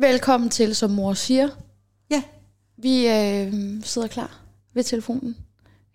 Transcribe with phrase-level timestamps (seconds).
[0.00, 1.48] Velkommen til, som mor siger.
[2.10, 2.22] Ja.
[2.76, 4.40] Vi øh, sidder klar
[4.74, 5.36] ved telefonen.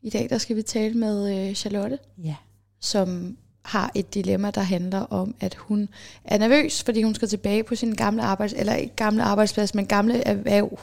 [0.01, 2.35] I dag der skal vi tale med øh, Charlotte, Ja.
[2.81, 5.89] som har et dilemma, der handler om, at hun
[6.23, 9.85] er nervøs, fordi hun skal tilbage på sin gamle arbejds, eller ikke gamle arbejdsplads, men
[9.87, 10.79] gamle erhverv.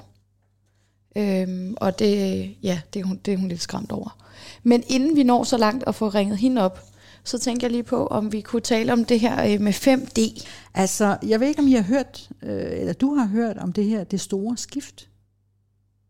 [1.17, 4.17] Øhm, og det, ja, det, er hun, det er hun lidt skræmt over.
[4.63, 6.85] Men inden vi når så langt at få ringet hende op,
[7.25, 10.47] så tænker jeg lige på, om vi kunne tale om det her øh, med 5D.
[10.75, 13.85] Altså, jeg ved ikke, om I har hørt, øh, eller du har hørt om det
[13.85, 15.09] her, det store skift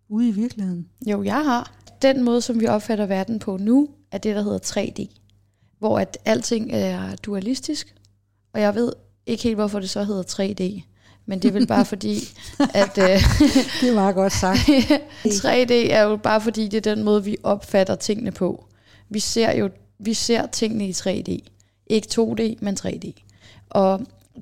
[0.09, 0.89] ude i virkeligheden.
[1.07, 1.73] Jo, jeg har.
[2.03, 5.19] Den måde, som vi opfatter verden på nu, er det, der hedder 3D.
[5.79, 7.95] Hvor at alting er dualistisk.
[8.55, 8.93] Og jeg ved
[9.27, 10.83] ikke helt, hvorfor det så hedder 3D.
[11.27, 12.19] Men det er vel bare fordi,
[12.75, 13.05] at øh,
[13.81, 14.59] Det er meget godt sagt.
[15.43, 18.65] 3D er jo bare fordi, det er den måde, vi opfatter tingene på.
[19.09, 19.71] Vi ser jo
[20.03, 21.49] vi ser tingene i 3D.
[21.87, 23.13] Ikke 2D, men 3D.
[23.71, 24.01] Og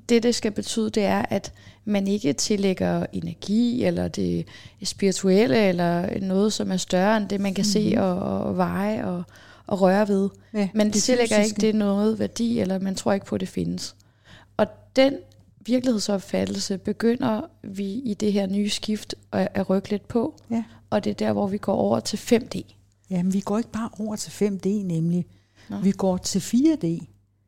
[0.09, 1.53] det, det skal betyde, det er, at
[1.85, 4.47] man ikke tillægger energi, eller det
[4.83, 7.93] spirituelle, eller noget, som er større end det, man kan mm-hmm.
[7.93, 9.23] se og, og veje og,
[9.67, 10.29] og røre ved.
[10.53, 11.55] Ja, Man det tillægger fysiske.
[11.55, 13.95] ikke det noget værdi, eller man tror ikke på, at det findes.
[14.57, 15.13] Og den
[15.65, 20.35] virkelighedsopfattelse begynder vi i det her nye skift at, at rykke lidt på.
[20.51, 20.63] Ja.
[20.89, 22.61] Og det er der, hvor vi går over til 5D.
[23.09, 25.25] Jamen, vi går ikke bare over til 5D nemlig.
[25.71, 25.77] Nå.
[25.83, 27.05] Vi går til 4D,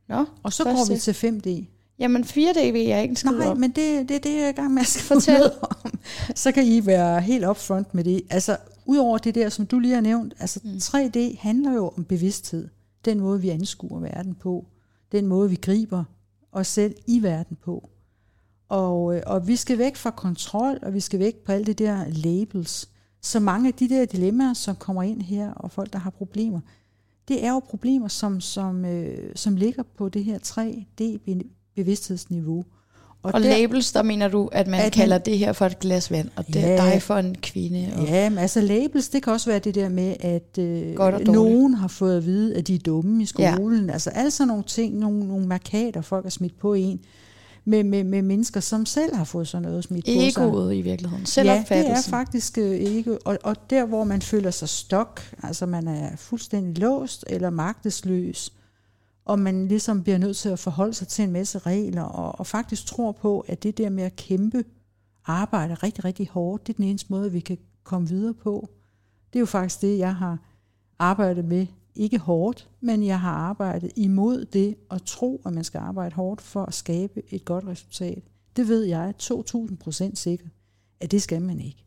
[0.09, 1.01] Nå, og så går vi det.
[1.01, 1.65] til 5D.
[1.99, 4.73] Jamen 4D ved jeg ikke Nej, men det, det er det, jeg er i gang
[4.73, 5.33] med at skrive Fortæl.
[5.33, 5.91] noget om.
[6.35, 8.21] Så kan I være helt upfront med det.
[8.29, 10.77] Altså, udover det der, som du lige har nævnt, altså Mm.
[10.77, 12.67] 3D handler jo om bevidsthed.
[13.05, 14.65] Den måde, vi anskuer verden på.
[15.11, 16.03] Den måde, vi griber
[16.51, 17.89] os selv i verden på.
[18.69, 21.73] Og, øh, og vi skal væk fra kontrol, og vi skal væk på alle de
[21.73, 22.89] der labels.
[23.21, 26.59] Så mange af de der dilemmaer, som kommer ind her, og folk, der har problemer,
[27.27, 32.63] det er jo problemer, som, som, øh, som ligger på det her 3D-bevidsthedsniveau.
[33.23, 35.79] Og labels, der mener du, at man At at man- kalder det her for et
[35.79, 36.75] glas vand, og det er Ja.
[36.91, 37.89] dig for en kvinde.
[37.97, 41.21] Og, Ja, men altså labels, det kan også være det der med, at øh, og
[41.21, 43.85] nogen har fået at vide, at de er dumme i skolen.
[43.85, 43.91] Ja.
[43.93, 46.99] Altså alle sådan nogle ting, nogle, nogle markader, folk har smidt på en,
[47.65, 50.43] med, med, med mennesker, som selv har fået sådan noget smidt på sig.
[50.43, 51.19] Egoet i virkeligheden.
[51.19, 52.13] Ja, det Selvopfattelsen.
[52.13, 53.17] er faktisk øh, ikke.
[53.27, 58.53] Og, og der, hvor man føler sig stok, altså man er fuldstændig låst eller magtesløs,
[59.25, 62.47] og man ligesom bliver nødt til at forholde sig til en masse regler, og, og
[62.47, 64.63] faktisk tror på, at det der med at kæmpe,
[65.25, 68.69] arbejde rigtig, rigtig hårdt, det er den eneste måde, vi kan komme videre på.
[69.33, 70.37] Det er jo faktisk det, jeg har
[70.99, 71.67] arbejdet med.
[71.95, 76.41] Ikke hårdt, men jeg har arbejdet imod det at tro, at man skal arbejde hårdt
[76.41, 78.23] for at skabe et godt resultat.
[78.55, 80.49] Det ved jeg 2000 procent sikkert,
[80.99, 81.85] at det skal man ikke.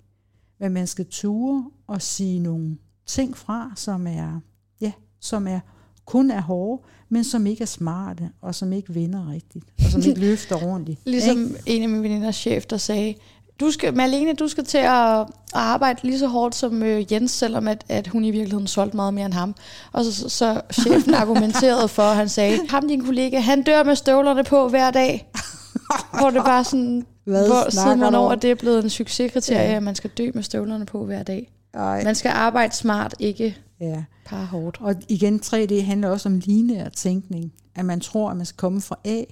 [0.58, 4.40] Men man skal ture og sige nogle ting fra, som er,
[4.80, 5.60] ja, som er
[6.06, 10.02] kun er hårde, men som ikke er smarte, og som ikke vinder rigtigt, og som
[10.06, 11.00] ikke løfter ordentligt.
[11.04, 11.62] Ligesom Ikke?
[11.66, 13.14] en af mine veninders chef, der sagde,
[13.60, 17.30] du skal, Malene, du skal til at, at arbejde lige så hårdt som øh, Jens,
[17.30, 19.54] selvom at, at hun i virkeligheden solgte meget mere end ham.
[19.92, 23.96] Og så, så, så chefen argumenterede for, han sagde, ham din kollega, han dør med
[23.96, 25.30] støvlerne på hver dag.
[26.20, 29.76] Hvor det bare sådan, Hvad hvor siden man over, det er blevet en succeskriterie, Ja.
[29.76, 31.52] at man skal dø med støvlerne på hver dag.
[31.74, 32.04] Ej.
[32.04, 34.04] Man skal arbejde smart, ikke Ja.
[34.30, 34.78] bare hårdt.
[34.80, 38.80] Og igen, 3D handler også om lineær tænkning, at man tror, at man skal komme
[38.80, 39.22] fra A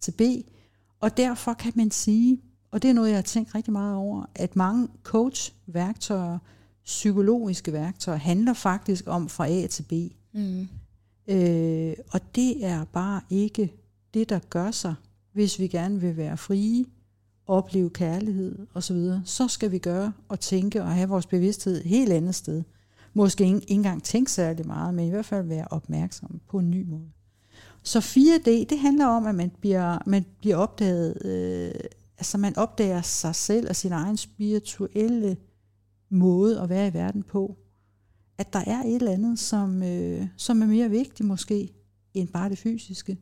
[0.00, 0.20] til B,
[1.02, 2.38] og derfor kan man sige,
[2.70, 6.38] og det er noget, jeg har tænkt rigtig meget over, at mange coach-værktøjer,
[6.84, 9.92] psykologiske værktøjer, handler faktisk om fra A til B.
[10.32, 10.68] Mm.
[11.28, 13.72] Øh, og det er bare ikke
[14.14, 14.94] det, der gør sig,
[15.32, 16.84] hvis vi gerne vil være frie,
[17.46, 18.96] opleve kærlighed osv.
[19.24, 22.62] Så skal vi gøre og tænke og have vores bevidsthed et helt andet sted.
[23.14, 26.70] Måske ikke ikke engang tænke særlig meget, men i hvert fald være opmærksom på en
[26.70, 27.10] ny måde.
[27.82, 31.80] Så 4D, det handler om, at man bliver, man bliver opdaget, øh,
[32.20, 35.36] altså man opdager sig selv og sin egen spirituelle
[36.10, 37.56] måde at være i verden på.
[38.38, 41.68] At der er et eller andet, som, øh, som er mere vigtigt måske,
[42.14, 43.18] end bare det fysiske.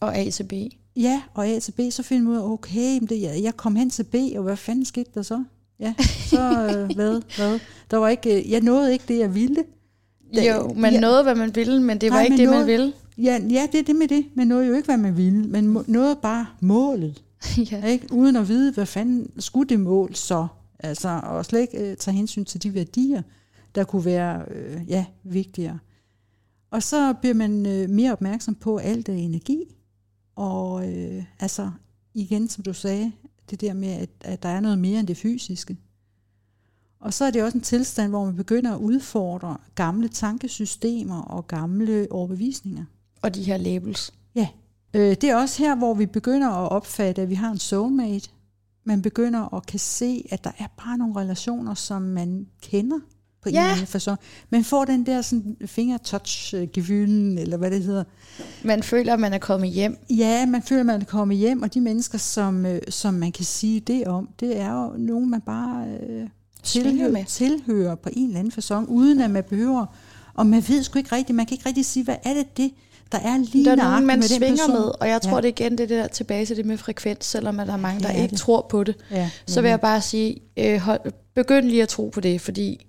[0.00, 0.52] Og A til B.
[0.96, 3.76] Ja, og A til B, så finder man ud af, okay, det, jeg, jeg kom
[3.76, 5.44] hen til B, og hvad fanden skete der så?
[5.78, 5.94] Ja,
[6.30, 7.58] så øh, hvad, hvad?
[7.90, 9.64] Der var ikke, øh, jeg nåede ikke det, jeg ville.
[10.34, 12.48] Da- Jo, man ja, nåede, hvad man ville, men det var Nej, ikke men det,
[12.48, 12.92] man noget- ville.
[13.18, 14.24] Ja, ja, det er det med det.
[14.34, 17.23] Man nåede jo ikke, hvad man ville, men må- nåede bare målet.
[17.70, 17.86] ja.
[17.86, 18.12] Ikke?
[18.12, 20.46] Uden at vide, hvad fanden skulle det mål så?
[20.78, 23.22] Altså, og slet ikke øh, tage hensyn til de værdier,
[23.74, 25.78] der kunne være øh, ja, vigtigere.
[26.70, 29.64] Og så bliver man øh, mere opmærksom på, alt er energi.
[30.36, 31.70] Og øh, altså,
[32.14, 33.12] igen, som du sagde,
[33.50, 35.76] det der med, at, at der er noget mere end det fysiske.
[37.00, 41.46] Og så er det også en tilstand, hvor man begynder at udfordre gamle tankesystemer og
[41.48, 42.84] gamle overbevisninger.
[43.22, 44.14] Og de her labels.
[44.34, 44.48] Ja.
[44.94, 48.28] Øh, det er også her, hvor vi begynder at opfatte, at vi har en soulmate.
[48.86, 52.98] man begynder at kan se, at der er bare nogle relationer, som man kender
[53.42, 53.60] på en Ja.
[53.60, 54.18] eller anden fasong.
[54.50, 58.04] Man får den der sådan fingertouch gefühlen eller hvad det hedder.
[58.64, 59.96] Man føler, at man er kommet hjem.
[60.10, 63.44] Ja, man føler, man er kommet hjem, og de mennesker, som, øh, som man kan
[63.44, 66.28] sige det om, det er jo nogen, man bare øh,
[66.62, 67.24] tilhører, med.
[67.24, 69.86] tilhører på en eller anden fasong, uden at man behøver,
[70.34, 72.70] og man ved sgu ikke rigtigt, man kan ikke rigtig sige, hvad er det det,
[73.14, 74.72] der er lige Der er nogen, man med svinger person.
[74.72, 75.36] med, og jeg tror, Ja.
[75.40, 78.00] det er igen det der tilbage til det med frekvens, selvom at der er mange,
[78.02, 78.38] der Ja, ja, ikke det.
[78.38, 78.96] tror på det.
[79.10, 81.00] Ja, Så vil jeg bare sige, øh, hold,
[81.34, 82.86] begynd lige at tro på det, fordi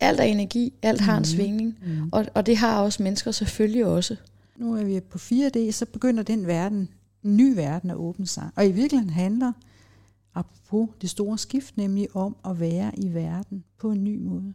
[0.00, 2.08] alt er energi, alt har en svingning, Mm.
[2.12, 4.16] og, og det har også mennesker selvfølgelig også.
[4.56, 6.88] Nu er vi på 4D, så begynder den verden,
[7.24, 8.48] en ny verden at åbne sig.
[8.56, 9.52] Og i virkeligheden handler,
[10.34, 14.52] apropos det store skift, nemlig om at være i verden på en ny måde.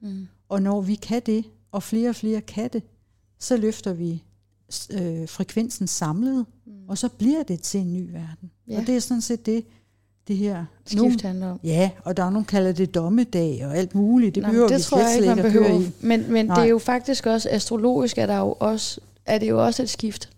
[0.00, 0.26] Mm.
[0.48, 2.82] Og når vi kan det, og flere og flere kan det,
[3.38, 4.22] så løfter vi
[4.90, 6.72] øh, frekvensen samlet, mm.
[6.88, 8.50] og så bliver det til en ny verden.
[8.68, 8.78] Ja.
[8.80, 9.64] Og det er sådan set det,
[10.28, 10.64] det her...
[10.86, 11.60] Skift handler om.
[11.64, 14.34] ja, og der er nogen, der kalder det dommedag og alt muligt.
[14.34, 15.80] Det Nå, behøver det vi tror slet, jeg ikke, man behøver.
[15.80, 15.90] i.
[16.00, 19.64] Men, men det er jo faktisk også, astrologisk er, der jo også, er det jo
[19.64, 20.28] også et skift.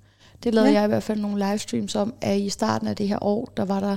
[0.44, 0.76] Det lavede Ja.
[0.76, 3.64] jeg i hvert fald nogle livestreams om, at i starten af det her år, der
[3.64, 3.96] var der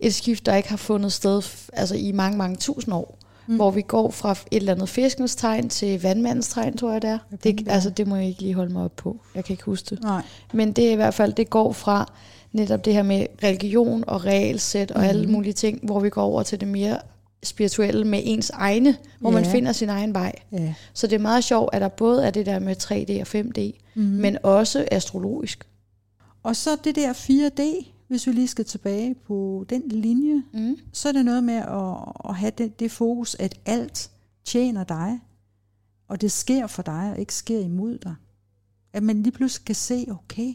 [0.00, 1.42] et skift, der ikke har fundet sted
[1.72, 3.18] altså i mange, mange tusind år.
[3.46, 3.56] Mm.
[3.56, 7.10] Hvor vi går fra et eller andet fiskens tegn til vandmandens tegn, tror jeg det
[7.10, 7.18] er.
[7.28, 9.20] Hvad Det, altså, det må jeg ikke lige holde mig op på.
[9.34, 10.02] Jeg kan ikke huske det.
[10.02, 10.22] Nej,
[10.52, 12.12] Men det er i hvert fald, det går fra
[12.52, 15.06] netop det her med religion og regelsæt og mm.
[15.08, 15.32] alle Mhm.
[15.32, 16.98] mulige ting, hvor vi går over til det mere
[17.42, 19.52] spirituelle med ens egne, hvor man Ja.
[19.52, 20.32] finder sin egen vej.
[20.52, 20.74] ja.
[20.94, 23.80] Så det er meget sjovt, at der både er det der med 3D og 5D,
[23.94, 24.02] Mm.
[24.02, 24.08] mm.
[24.08, 25.66] men også astrologisk.
[26.42, 27.62] Og så det der 4D,
[28.12, 30.76] hvis vi lige skal tilbage på den linje, Mm.
[30.92, 34.10] så er det noget med at, at have det, det fokus, at alt
[34.44, 35.20] tjener dig,
[36.08, 38.14] og det sker for dig, og ikke sker imod dig.
[38.92, 40.46] At man lige pludselig kan se, okay,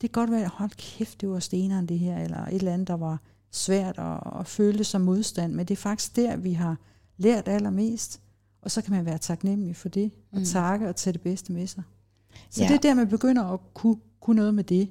[0.00, 2.88] det kan godt være, hold kæft, det var steneren det her, eller et eller andet,
[2.88, 6.76] der var svært at, at føle som modstand, men det er faktisk der, vi har
[7.16, 8.20] lært allermest,
[8.62, 10.44] og så kan man være taknemmelig for det, og Mm.
[10.44, 11.82] takke og tage det bedste med sig.
[12.50, 12.68] Så Ja.
[12.68, 14.88] det er der, man begynder at kunne, kunne noget med det.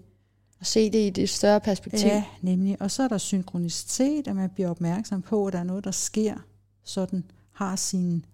[0.59, 2.07] Og se det i det større perspektiv.
[2.07, 2.81] Ja, nemlig.
[2.81, 5.91] Og så er der synkronicitet, at man bliver opmærksom på, at der er noget, der
[5.91, 6.35] sker,
[6.83, 8.25] sådan har sin...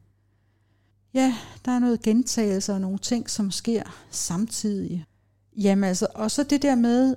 [1.13, 5.05] Ja, der er noget gentagelse og nogle ting, som sker samtidig.
[5.57, 7.15] Jamen altså, og så det der med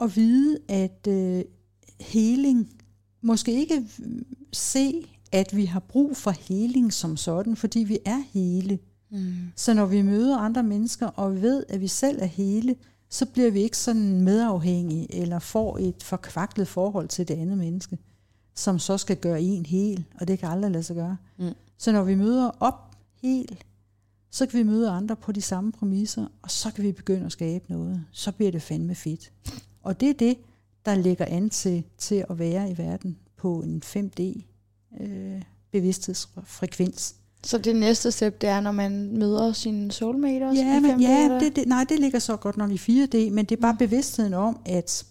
[0.00, 1.44] at vide, at øh,
[2.00, 2.72] healing,
[3.22, 3.86] måske ikke
[4.52, 8.78] se, at vi har brug for healing som sådan, fordi vi er hele.
[9.10, 9.34] Mm.
[9.56, 12.76] Så når vi møder andre mennesker og ved, at vi selv er hele,
[13.08, 17.98] så bliver vi ikke sådan medafhængige eller får et forkvaklet forhold til det andet menneske,
[18.54, 21.16] som så skal gøre en hel, og det kan aldrig lade sig gøre.
[21.38, 21.52] Mm.
[21.78, 23.66] Så når vi møder op helt,
[24.30, 27.32] så kan vi møde andre på de samme præmisser, og så kan vi begynde at
[27.32, 28.04] skabe noget.
[28.12, 29.32] Så bliver det fandme fedt.
[29.82, 30.38] Og det er det,
[30.84, 34.42] der lægger an til, til at være i verden på en 5D
[35.00, 37.14] øh, bevidsthedsfrekvens.
[37.44, 41.02] Så det næste step, det er, når man møder sin soulmate også Ja, men, 5D,
[41.02, 43.76] ja det, det, nej, det ligger så godt nok i 4D, men det er bare
[43.78, 45.06] bevidstheden om, at,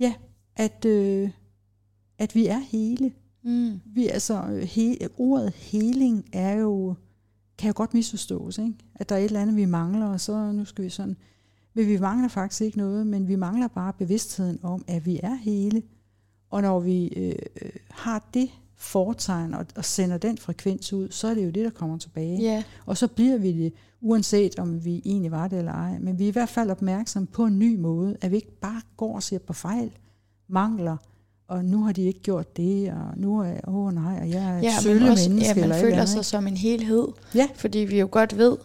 [0.00, 0.14] ja,
[0.56, 1.30] at, øh,
[2.18, 3.12] at vi er hele.
[3.44, 3.80] Mm.
[3.86, 6.94] Vi, altså, he, ordet heling er jo,
[7.58, 8.74] kan jo godt misforstås, ikke?
[8.94, 11.16] at der er et eller andet, vi mangler, og så nu skal vi sådan,
[11.74, 15.34] men vi mangler faktisk ikke noget, men vi mangler bare bevidstheden om, at vi er
[15.34, 15.82] hele,
[16.50, 21.28] og når vi øh, øh, har det foretegn og, og sender den frekvens ud, så
[21.28, 22.40] er det jo det, der kommer tilbage.
[22.40, 25.98] Ja, Og så bliver vi det, uanset om vi egentlig var det eller ej.
[25.98, 28.80] Men vi er i hvert fald opmærksomme på en ny måde, at vi ikke bare
[28.96, 29.90] går og ser på fejl,
[30.48, 30.96] mangler,
[31.48, 34.56] og nu har de ikke gjort det, og nu er åh oh, nej, og jeg
[34.56, 35.48] er ja sølle men også, menneske.
[35.48, 37.08] ja, man eller føler eller sig som en helhed.
[37.34, 37.48] Ja.
[37.54, 38.56] Fordi vi jo godt ved,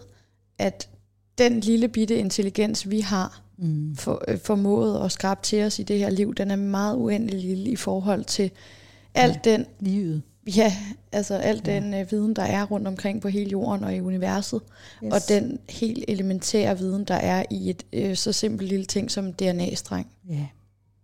[0.58, 0.90] at
[1.38, 3.72] den lille bitte intelligens, vi har ikke?
[3.72, 3.96] Mm.
[3.96, 7.40] for, øh, formået og skabt til os i det her liv, den er meget uendelig
[7.42, 8.52] lille i forhold til
[9.16, 9.52] alt ja.
[9.52, 10.22] den, Livet.
[10.56, 10.74] ja,
[11.12, 11.74] altså alt Ja.
[11.74, 11.80] ja.
[11.80, 14.62] den øh, viden, der er rundt omkring på hele jorden og i universet,
[15.04, 15.14] Yes.
[15.14, 19.34] og den helt elementære viden, der er i et øh, så simpelt lille ting som
[19.34, 20.08] DNA-streng.
[20.30, 20.46] Ja,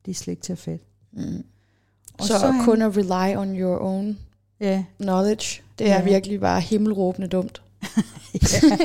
[0.06, 0.86] det er slet ikke til at fatte.
[1.14, 1.44] Mm.
[2.20, 4.18] Og Så, så er- kun at rely on your own
[4.60, 5.94] Ja, knowledge, det Ja.
[5.98, 7.62] er virkelig bare himmelråbende dumt.
[8.34, 8.78] ja.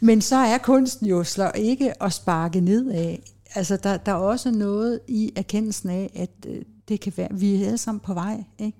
[0.00, 3.16] Men så er kunsten jo slår ikke at sparke nedad.
[3.54, 7.54] Altså, der, der er også noget i erkendelsen af, at øh, det kan være, vi
[7.62, 8.78] er alle sammen på vej, ikke?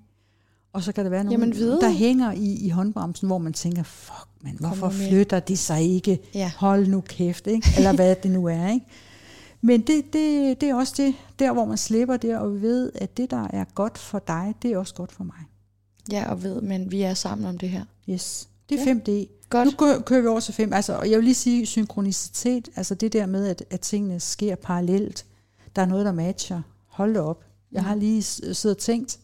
[0.72, 1.80] Og så kan der være nogen, Jamen, videre.
[1.80, 6.18] der hænger i, i håndbremsen, hvor man tænker, fuck, man, hvorfor flytter de sig ikke?
[6.34, 6.52] Ja.
[6.56, 7.68] Hold nu kæft, ikke?
[7.76, 8.86] Eller hvad det nu er, ikke?
[9.60, 13.16] Men det, det, det er også det, der hvor man slipper det og ved, at
[13.16, 15.36] det, der er godt for dig, det er også godt for mig.
[16.12, 17.84] Ja, og ved, men vi er sammen om det her.
[18.10, 18.48] Yes.
[18.68, 18.92] Det er Ja.
[18.92, 19.46] 5D.
[19.50, 19.66] Godt.
[19.66, 20.72] Nu kø- kører vi over til 5.
[20.72, 24.54] Altså, og jeg vil lige sige synkronicitet, altså det der med, at, at tingene sker
[24.54, 25.26] parallelt.
[25.76, 26.62] Der er noget, der matcher.
[26.86, 27.44] Hold da op.
[27.76, 29.18] Jeg har lige siddet og tænkt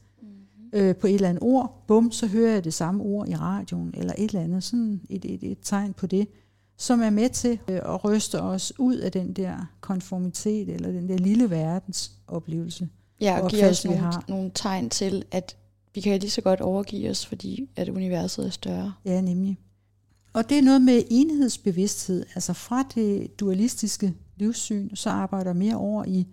[0.73, 1.85] øh, på et eller andet ord.
[1.89, 4.65] Bum, så hører jeg det samme ord i radioen, eller et eller andet.
[4.65, 6.29] Sådan et, et, et tegn på det,
[6.77, 11.09] som er med til øh, at ryste os ud af den der konformitet, eller den
[11.09, 12.89] der lille verdens oplevelse.
[13.21, 14.25] Ja, og Og giver os nogle, har.
[14.29, 15.57] nogle tegn til, at
[15.95, 18.93] vi kan lige så godt overgive os, fordi at universet er større.
[19.05, 19.59] Ja, nemlig.
[20.33, 22.27] Og det er noget med enhedsbevidsthed.
[22.35, 26.27] Altså fra det dualistiske livssyn, så arbejder mere over i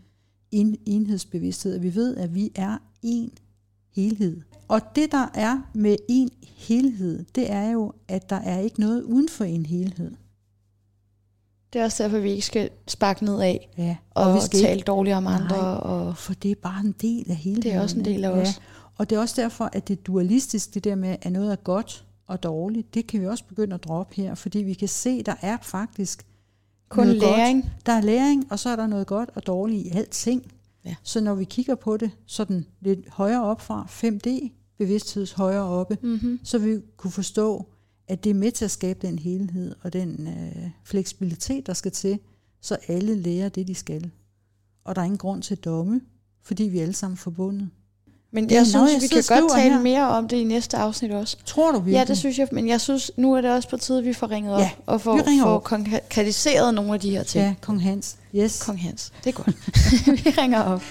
[0.51, 1.75] en, enhedsbevidsthed.
[1.75, 3.31] Og vi ved, at vi er en
[3.95, 4.41] helhed.
[4.67, 9.03] Og det, der er med en helhed, det er jo, at der er ikke noget
[9.03, 10.11] uden for en helhed.
[11.73, 14.59] Det er også derfor, vi ikke skal sparke ned af Ja, og, vi og skal
[14.59, 15.57] tale ikke, dårligt om andre.
[15.57, 15.75] Nej.
[15.75, 17.63] Og for det er bare en del af helheden.
[17.63, 18.41] det er også en del af ja.
[18.41, 18.61] os.
[18.97, 22.05] Og det er også derfor, at det dualistiske, det der med, at noget er godt
[22.27, 25.25] og dårligt, det kan vi også begynde at droppe her, fordi vi kan se, at
[25.25, 26.25] der er faktisk
[26.89, 27.63] Kun noget læring.
[27.63, 27.85] Godt.
[27.85, 30.51] Der er læring, og så er der noget godt og dårligt i alting.
[30.85, 30.95] Ja.
[31.03, 35.97] Så når vi kigger på det sådan lidt højere op fra 5D, bevidstheds højere oppe,
[36.01, 36.39] Mm-hmm.
[36.43, 37.65] så vi kunne forstå,
[38.07, 41.91] at det er med til at skabe den helhed og den øh, fleksibilitet, der skal
[41.91, 42.19] til,
[42.61, 44.11] så alle lærer det, de skal.
[44.83, 46.01] Og der er ingen grund til domme,
[46.41, 47.69] fordi vi er alle sammen forbundet.
[48.31, 49.81] Men jeg noget, synes, jeg vi kan godt tale her.
[49.81, 51.37] mere om det i næste afsnit også.
[51.45, 51.93] Tror du virkelig?
[51.93, 54.13] Ja, det synes jeg, men jeg synes, nu er det også på tide, at vi
[54.13, 57.45] får ringet op Ja, og får, får konkretiseret nogle af de her ting.
[57.45, 58.15] Ja, Kong Hans.
[58.35, 58.63] Yes.
[58.63, 59.55] Kong Hans, det er godt.
[60.25, 60.83] vi ringer op.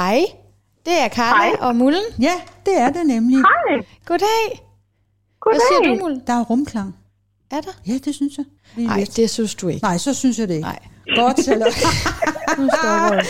[0.00, 0.18] Hej,
[0.86, 1.68] det er Karla Hej.
[1.68, 2.06] og Mullen.
[2.20, 2.36] Ja,
[2.66, 3.38] det er det nemlig.
[3.38, 3.84] Hej.
[4.08, 4.46] Goddag.
[5.40, 5.58] Goddag.
[5.58, 6.22] Hvad siger du, Mullen?
[6.26, 6.96] Der er rumklang.
[7.50, 7.74] Er der?
[7.88, 8.46] Ja, det synes jeg.
[8.76, 9.84] Nej, det synes du ikke.
[9.84, 10.68] Nej, så synes jeg det ikke.
[10.68, 10.82] Nej.
[11.20, 11.78] Godt, Charlotte.
[12.58, 13.22] Nu stopper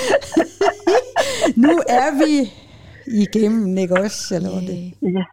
[1.66, 2.32] nu er vi
[3.22, 4.72] igennem, ikke også, Charlotte?
[4.72, 5.14] Yay.
[5.16, 5.24] Ja.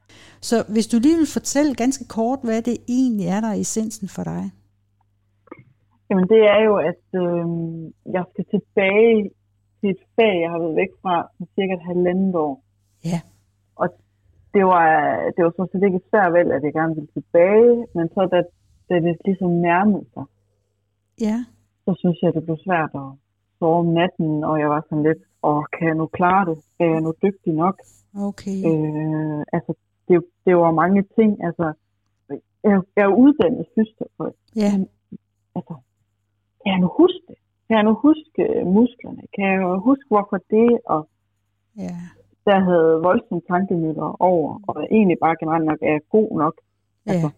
[0.41, 4.07] Så hvis du lige vil fortælle ganske kort, hvad det egentlig er, der er essensen
[4.09, 4.51] for dig.
[6.09, 7.45] Jamen det er jo, at øh,
[8.15, 9.29] jeg skal tilbage
[9.89, 12.63] et fag, jeg har været væk fra i cirka et halvandet år.
[13.05, 13.19] Ja.
[13.75, 13.87] Og
[14.53, 14.87] det var,
[15.35, 18.21] det var sådan set ikke et svært valg, at jeg gerne ville tilbage, men så
[18.31, 18.39] da,
[18.89, 20.25] da det ligesom nærmede sig,
[21.21, 21.45] Ja,
[21.85, 23.09] så synes jeg, det blev svært at
[23.59, 26.57] sove om natten, og jeg var sådan lidt, åh, kan jeg nu klare det?
[26.79, 27.75] Er jeg nu dygtig nok?
[28.29, 28.57] okay.
[28.69, 29.73] Øh, altså,
[30.07, 31.43] det, det var mange ting.
[31.43, 31.73] Altså,
[32.63, 34.35] jeg, jeg er uddannet fysioterapeut.
[34.55, 34.71] Ja,
[35.55, 35.73] altså,
[36.61, 37.37] kan jeg nu huske det?
[37.73, 39.21] Kan jeg nu huske øh, musklerne?
[39.35, 40.69] Kan jeg huske, hvorfor det?
[40.85, 41.01] Og
[41.77, 41.95] ja,
[42.45, 46.55] der havde voldsomt tankemøller over, og egentlig bare generelt nok er jeg god nok.
[47.07, 47.11] ja.
[47.11, 47.29] Altså,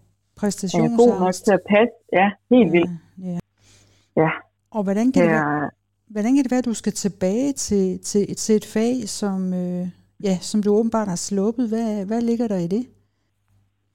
[0.78, 1.96] Er jeg god nok til at passe?
[2.14, 2.90] Ja, helt vildt.
[3.24, 3.40] Ja, ja.
[4.22, 4.30] Ja.
[4.72, 5.70] Og hvordan kan, Kan det være,
[6.14, 9.84] hvordan kan det være, at du skal tilbage til, til, til et fag, som, øh,
[10.28, 11.70] ja, som du åbenbart har sluppet?
[11.70, 12.84] Hvad, hvad ligger der i det?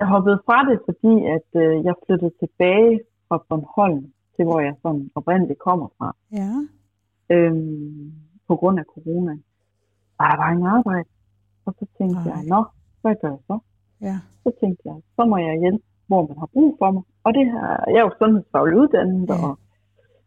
[0.01, 4.05] jeg hoppede fra det, fordi at øh, jeg flyttede tilbage fra Bornholm,
[4.41, 6.09] til hvor jeg sådan oprindeligt kommer fra,
[6.41, 6.53] Ja,
[7.35, 8.13] øhm,
[8.49, 9.35] på grund af corona.
[10.19, 11.09] Og der var ingen arbejde.
[11.67, 12.29] Og så tænkte Nej.
[12.31, 12.61] jeg, nå,
[13.03, 13.59] hvad gør jeg så?
[14.09, 17.03] ja, så tænkte jeg, så må jeg hjælpe, hvor man har brug for mig.
[17.25, 19.35] Og det her, jeg er jo sundhedsfaglig uddannet, ja.
[19.35, 19.53] og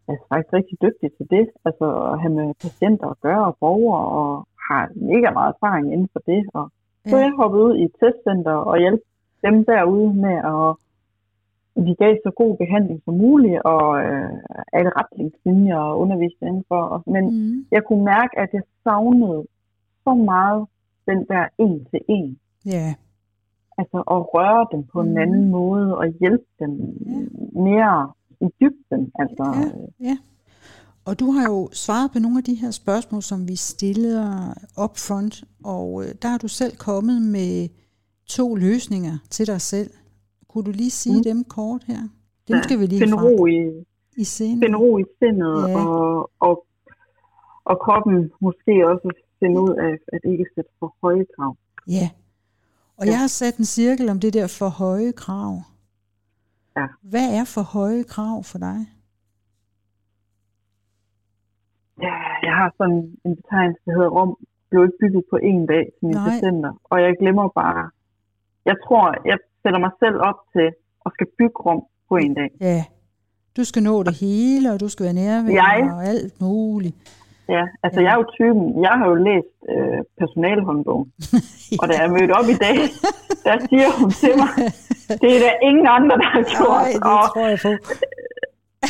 [0.06, 1.46] jeg er faktisk rigtig dygtig til det.
[1.66, 4.28] Altså at have med patienter at gøre, og borgere, og
[4.68, 6.40] har mega meget erfaring inden for det.
[6.58, 6.64] Og
[7.10, 9.02] så ja, jeg hoppede ud i et testcenter og hjalp
[9.46, 10.66] dem derude med at
[11.76, 14.30] de gav så god behandling som muligt, og øh,
[14.72, 16.82] alle retningslinjer og undervisning indenfor.
[16.94, 19.40] Og, men mm, jeg kunne mærke, at jeg savnede
[20.04, 20.66] så meget
[21.08, 22.94] den der en til en ja,
[23.78, 25.18] altså at røre dem på en Mhm.
[25.18, 26.70] anden måde og hjælpe dem
[27.68, 29.12] mere i dybden.
[29.18, 29.44] Altså,
[30.00, 30.06] Ja.
[30.08, 30.16] ja.
[31.06, 34.54] Og du har jo svaret på nogle af de her spørgsmål, som vi stiller
[34.84, 37.68] up front, og øh, der har du selv kommet med
[38.28, 39.90] to løsninger til dig selv.
[40.54, 41.22] Kunne du lige sige Mm.
[41.24, 42.02] dem kort her?
[42.48, 43.84] Dem Ja, skal vi lige finde frem ro i,
[44.16, 44.62] i scenen.
[44.62, 45.78] finde ro i sindet, Ja.
[45.78, 46.66] og, og,
[47.64, 49.08] og kroppen måske også
[49.40, 51.56] finde ud af, at ikke sætte for høje krav.
[51.88, 52.08] Ja.
[52.96, 53.10] Og Ja.
[53.10, 55.52] jeg har sat en cirkel om det der for høje krav.
[56.76, 56.86] Ja.
[57.02, 58.78] Hvad er for høje krav for dig?
[62.02, 62.14] Ja,
[62.48, 64.36] jeg har sådan en betegnelse, der hedder Rom,
[64.70, 66.28] blev ikke bygget på en dag mine Nej.
[66.30, 67.90] patienter, og jeg glemmer bare,
[68.64, 70.66] jeg tror, jeg sætter mig selv op til
[71.06, 72.50] at skal bygge Rom på en dag.
[72.60, 72.84] Ja.
[73.56, 75.78] Du skal nå det hele, og du skal være nærværende Jeg?
[75.94, 76.96] og alt muligt.
[77.48, 78.04] Ja, altså Ja.
[78.04, 78.06] ja.
[78.06, 81.06] jeg er jo typen, jeg har jo læst øh, personalhåndbogen,
[81.80, 82.76] og da jeg mødte op i dag,
[83.46, 84.52] der siger hun til mig,
[85.22, 86.80] det er der ingen andre, der har gjort.
[86.84, 87.72] Nej, det og, tror jeg på.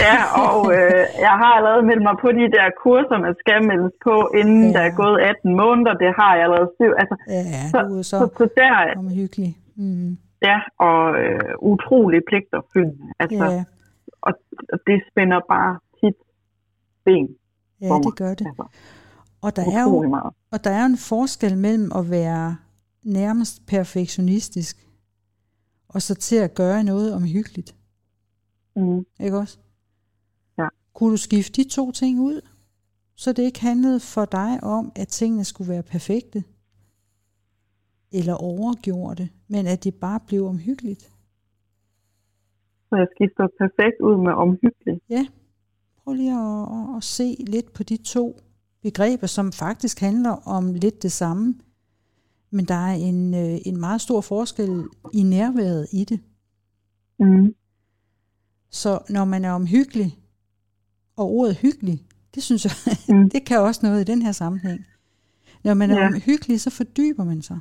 [0.07, 3.95] Ja, og øh, jeg har allerede meldt mig på de der kurser, man skal meldes
[4.07, 4.67] på, inden Ja.
[4.67, 4.73] ja.
[4.77, 5.93] der er gået 18 måneder.
[6.03, 6.93] Det har jeg allerede styr.
[7.03, 9.51] Altså, Ja, så, du er så, så så der omhyggelig.
[9.77, 10.11] Mm.
[10.49, 10.59] Ja,
[10.89, 13.13] og øh, utrolig pligtopfyldende.
[13.19, 13.65] Altså, Ja,
[14.27, 14.33] og,
[14.73, 16.19] og det spænder bare tit
[17.05, 17.29] ben
[17.81, 18.05] ja, for mig.
[18.05, 18.47] det gør det.
[18.47, 18.67] Altså,
[19.43, 20.35] Og der er jo meget.
[20.53, 22.57] Og der er en forskel mellem at være
[23.03, 24.77] nærmest perfektionistisk,
[25.89, 27.75] og så til at gøre noget omhyggeligt.
[28.77, 29.05] Mm.
[29.21, 29.59] Ikke også?
[30.59, 30.69] Ja.
[30.95, 32.41] Kunne du skifte de to ting ud,
[33.17, 36.45] så det ikke handlede for dig om, at tingene skulle være perfekte,
[38.15, 41.03] eller overgjorte, men at det bare blev omhyggeligt?
[42.89, 45.01] Så jeg skifter perfekt ud med omhyggelig.
[46.05, 48.41] Prøv lige at, at, at se lidt på de to
[48.83, 51.55] begreber, som faktisk handler om lidt det samme.
[52.51, 56.21] Men der er en, øh, en meget stor forskel i nærværet i det.
[57.19, 57.55] Mm.
[58.71, 60.19] Så når man er omhyggelig,
[61.17, 62.73] og ordet hyggelig, det synes jeg,
[63.09, 63.31] Mm.
[63.35, 64.85] det kan også noget i den her sammenhæng.
[65.65, 66.07] Når man er Ja.
[66.07, 67.59] omhyggelig, så fordyber man sig.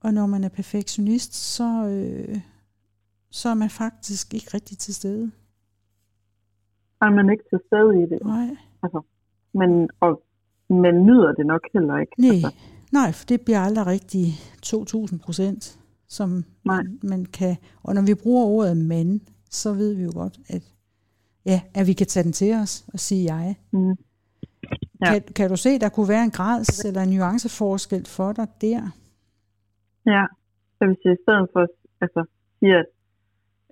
[0.00, 2.40] Og når man er perfektionist, så, øh,
[3.30, 5.30] så er man faktisk ikke rigtig til stede.
[7.00, 8.18] Er man ikke til stede i det.
[8.24, 8.56] Nej.
[9.54, 10.22] Men, og,
[10.68, 12.12] men nyder det nok heller ikke.
[12.18, 12.50] Nej, Altså,
[12.92, 14.26] nej, for det bliver aldrig rigtig
[14.62, 16.82] 2000 procent, som Nej.
[16.82, 17.56] man, man kan.
[17.82, 20.62] Og når vi bruger ordet men, så ved vi jo godt, at,
[21.44, 23.56] ja, at vi kan tage den til os og sige jeg.
[23.72, 23.94] mm.
[25.00, 25.12] Ja.
[25.12, 28.90] Kan, kan du se, der kunne være en grads eller en nuanceforskel for dig der?
[30.06, 30.24] Ja,
[30.78, 31.66] så hvis jeg i stedet for
[32.00, 32.24] altså,
[32.58, 32.86] siger, at,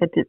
[0.03, 0.25] at det,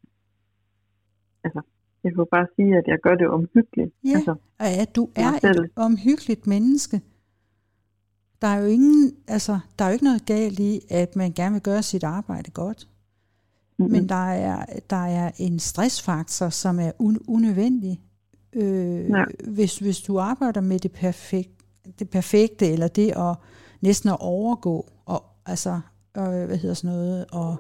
[1.44, 1.62] altså,
[2.04, 3.94] jeg jo bare sige, at jeg gør det omhyggeligt.
[4.04, 7.02] Ja, Altså, og at du er et omhyggeligt menneske.
[8.42, 11.54] Der er jo ingen, altså, der er jo ikke noget galt i, at man gerne
[11.54, 12.88] vil gøre sit arbejde godt.
[13.78, 13.92] mm-hmm.
[13.92, 18.02] Men der er, der er en stressfaktor, som er un, unødvendig.
[18.54, 19.24] Øh, Ja.
[19.48, 21.50] hvis, hvis du arbejder med det, perfekt,
[22.00, 23.36] det perfekte, eller det at
[23.82, 24.86] næsten at overgå,
[25.48, 25.80] altså,
[26.18, 27.58] øh, hvad hedder sådan noget, og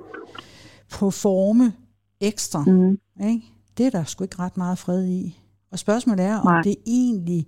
[0.90, 1.74] performe
[2.22, 2.98] ekstra, mm.
[3.28, 3.46] ikke?
[3.78, 5.40] det er der sgu ikke ret meget fred i.
[5.72, 6.62] Og spørgsmålet er, om Nej.
[6.62, 7.48] det egentlig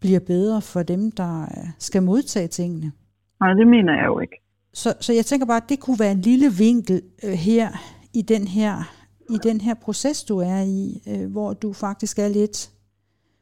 [0.00, 2.92] bliver bedre for dem, der øh, skal modtage tingene.
[3.40, 4.42] Nej, det mener jeg jo ikke.
[4.74, 7.70] Så, så jeg tænker bare, at det kunne være en lille vinkel øh, her
[8.12, 8.82] i den her
[9.30, 12.70] i den her proces, du er i, øh, hvor du faktisk er lidt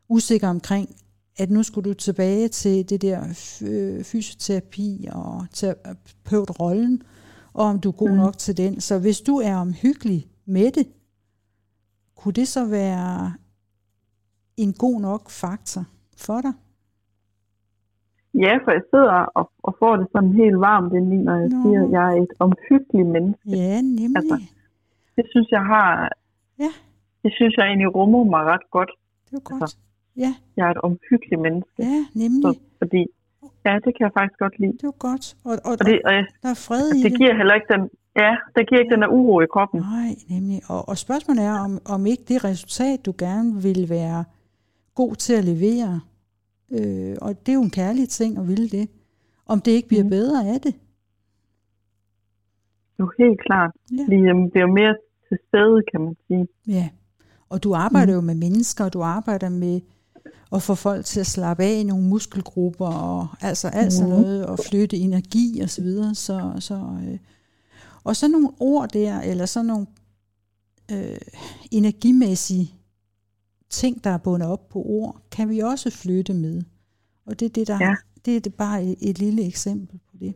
[0.08, 0.88] usikker omkring,
[1.38, 3.20] at nu skulle du tilbage til det der
[3.68, 7.02] øh, fysioterapi og terapeutrollen,
[7.52, 8.16] og om du er god Mm.
[8.16, 8.80] nok til den.
[8.80, 10.86] Så hvis du er omhyggelig med det,
[12.16, 13.32] kunne det så være
[14.56, 15.84] en god nok faktor
[16.16, 16.52] for dig?
[18.34, 21.62] Ja, for jeg sidder og, og får det sådan helt varmt indeni, når jeg Nå.
[21.62, 23.40] siger, at jeg er et omhyggeligt menneske.
[23.50, 24.16] Ja, nemlig.
[24.16, 24.36] Altså,
[25.16, 26.12] Det synes jeg har...
[26.58, 26.70] Ja.
[27.24, 28.90] Det synes jeg egentlig rummer mig ret godt.
[29.24, 29.76] det var godt.
[30.16, 31.70] Ja, Jeg er et omhyggeligt menneske.
[31.78, 32.42] ja, nemlig.
[32.42, 33.02] Så, fordi,
[33.66, 34.72] ja, det kan jeg faktisk godt lide.
[34.72, 35.36] Det var godt.
[35.44, 37.18] Og, og, Og det, og jeg, der er fred i det det.
[37.20, 37.82] giver heller ikke den...
[38.16, 39.80] Ja, det giver ikke den der uro i kroppen.
[39.80, 40.60] Nej, nemlig.
[40.68, 44.24] Og, og spørgsmålet er, om, om ikke det resultat, du gerne vil være
[44.94, 46.00] god til at levere,
[46.76, 48.88] øh, og det er jo en kærlig ting at ville det,
[49.46, 50.10] om det ikke bliver Mhm.
[50.10, 50.74] bedre af det.
[52.98, 53.70] Jo, helt klart.
[53.92, 54.02] Ja.
[54.06, 54.94] Fordi jeg bliver mere
[55.28, 56.46] til stede, kan man sige.
[56.68, 56.88] Ja.
[57.48, 58.14] Og du arbejder Mm.
[58.14, 59.80] jo med mennesker, og du arbejder med
[60.52, 64.20] at få folk til at slappe af i nogle muskelgrupper, og altså alt sådan Mhm.
[64.20, 66.14] noget, og flytte energi og så videre.
[66.14, 66.74] Så, så,
[67.08, 67.18] øh,
[68.04, 69.86] og så nogle ord der, eller sådan nogle
[70.92, 71.18] øh,
[71.70, 72.74] energimæssige
[73.70, 76.62] ting, der er bundet op på ord, kan vi også flytte med.
[77.26, 77.94] Og det er det, der Ja.
[78.24, 80.34] det er det bare et, et lille eksempel på det.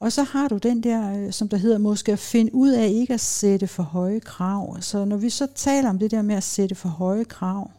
[0.00, 2.88] Og så har du den der, øh, som der hedder, måske at finde ud af
[2.88, 4.76] ikke at sætte for høje krav.
[4.80, 7.70] Så når vi så taler om det der med at sætte for høje krav,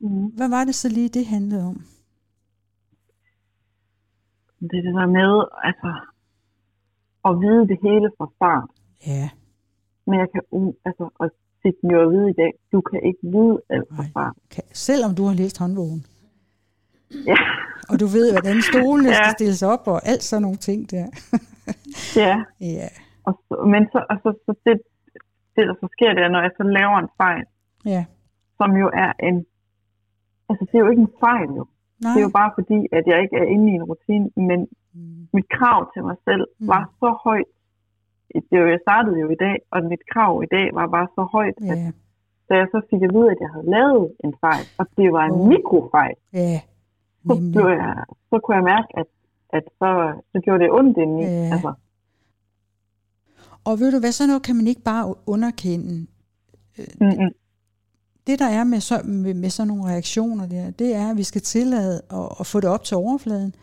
[0.00, 0.26] Mm.
[0.26, 1.84] hvad var det så lige, det handlede om?
[4.60, 5.32] Det er det der med,
[5.68, 5.90] altså,
[7.28, 8.70] at vide det hele fra start.
[9.06, 9.30] Ja,
[10.06, 10.42] Men jeg kan,
[10.84, 11.30] altså, og
[11.62, 14.34] fik den jo at vide i dag, du kan ikke vide alt fra start.
[14.50, 16.06] kan, selvom du har læst håndbogen,
[17.26, 17.36] Ja,
[17.90, 19.14] og du ved, hvordan stolene Ja.
[19.14, 21.06] skal stilles op, og alt sådan nogle ting der.
[22.22, 22.34] ja.
[22.60, 22.88] ja,
[23.26, 24.74] Og så, men så, altså, så det,
[25.56, 27.44] det, der så sker, det er, når jeg så laver en fejl,
[27.84, 28.04] ja.
[28.58, 29.46] som jo er en,
[30.50, 31.64] altså det er jo ikke en fejl jo.
[32.02, 32.12] Nej.
[32.12, 34.60] Det er jo bare fordi, at jeg ikke er inde i en rutine, men
[34.94, 36.68] Mm, mit krav til mig selv Mm.
[36.72, 37.50] var så højt.
[38.50, 41.22] Det var, jeg startede jo i dag, og mit krav i dag var bare så
[41.36, 41.92] højt, at Ja,
[42.48, 45.24] da jeg så fik at vide, at jeg havde lavet en fejl, og det var
[45.30, 45.48] en Åh.
[45.48, 46.60] mikrofejl, ja,
[47.26, 49.06] så, blev jeg, så kunne jeg mærke, at,
[49.58, 49.90] at så,
[50.32, 51.22] så gjorde det ondt indeni.
[51.22, 51.52] Ja.
[51.54, 51.72] Altså,
[53.68, 56.06] Og ved du hvad, så noget kan man ikke bare underkende.
[57.00, 57.30] Mm-hmm.
[58.26, 61.22] Det der er med, så, med, med sådan nogle reaktioner der, det er, at vi
[61.22, 63.54] skal tillade at, at få det op til overfladen,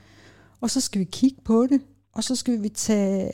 [0.61, 1.81] og så skal vi kigge på det,
[2.13, 3.31] og så skal vi tage,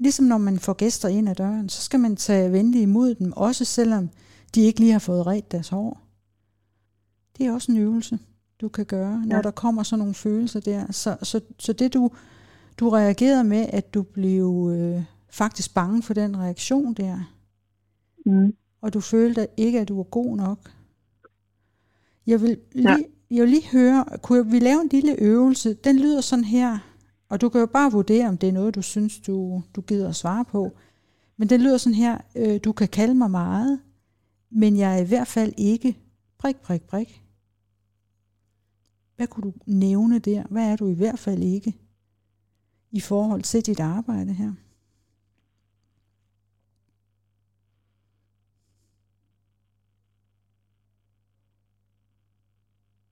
[0.00, 3.32] ligesom når man får gæster ind ad døren, så skal man tage venligt imod dem,
[3.32, 4.10] også selvom
[4.54, 6.00] de ikke lige har fået ret deres hår.
[7.38, 8.18] Det er også en øvelse,
[8.60, 9.42] du kan gøre, når Ja.
[9.42, 10.92] der kommer sådan nogle følelser der.
[10.92, 12.10] Så, så, så det du,
[12.80, 17.32] du reagerede med, at du blev øh, faktisk bange for den reaktion der,
[18.26, 18.52] Mm.
[18.86, 20.70] Og du følte ikke, at du var god nok.
[22.26, 22.96] Jeg vil lige, Ja.
[23.30, 25.74] jeg vil lige høre, kunne vi lave en lille øvelse?
[25.74, 26.78] Den lyder sådan her,
[27.28, 30.08] og du kan jo bare vurdere, om det er noget, du synes, du, du gider
[30.08, 30.70] at svare på.
[31.36, 33.80] Men den lyder sådan her, øh, du kan kalde mig meget,
[34.50, 35.98] men jeg er i hvert fald ikke
[36.38, 37.22] prik, prik, prik.
[39.16, 40.44] Hvad kunne du nævne der?
[40.50, 41.74] Hvad er du i hvert fald ikke
[42.90, 44.52] i forhold til dit arbejde her?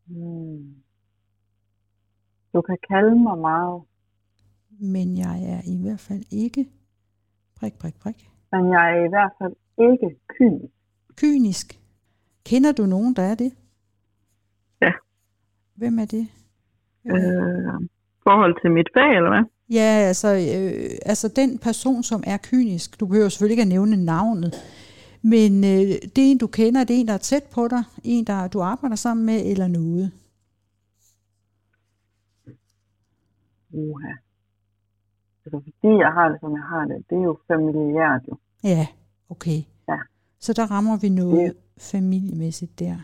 [0.06, 0.74] Mm.
[2.54, 3.82] Du kan kalde mig meget,
[4.80, 6.68] Men jeg er i hvert fald ikke
[7.56, 8.30] prik, prik, prik.
[8.52, 10.72] men jeg er i hvert fald ikke kynisk.
[11.16, 11.80] Kynisk.
[12.46, 13.52] Kender du nogen, der er det?
[14.80, 14.92] Ja.
[15.74, 16.28] Hvem er det?
[17.06, 17.88] Øh,
[18.22, 19.44] forhold til mit fag, eller hvad?
[19.70, 24.04] Ja, altså, øh, altså den person, som er kynisk, du behøver selvfølgelig ikke at nævne
[24.04, 24.54] navnet,
[25.32, 27.82] men øh, det er en, du kender, det er en, der er tæt på dig,
[28.04, 30.12] en, der du arbejder sammen med, eller noget.
[33.72, 34.12] Uha.
[35.44, 38.36] Altså, fordi jeg har det, som jeg har det, det er jo familiært jo.
[38.64, 38.86] Ja,
[39.28, 39.62] okay.
[39.88, 39.98] Ja.
[40.40, 42.96] Så der rammer vi noget familiemæssigt der.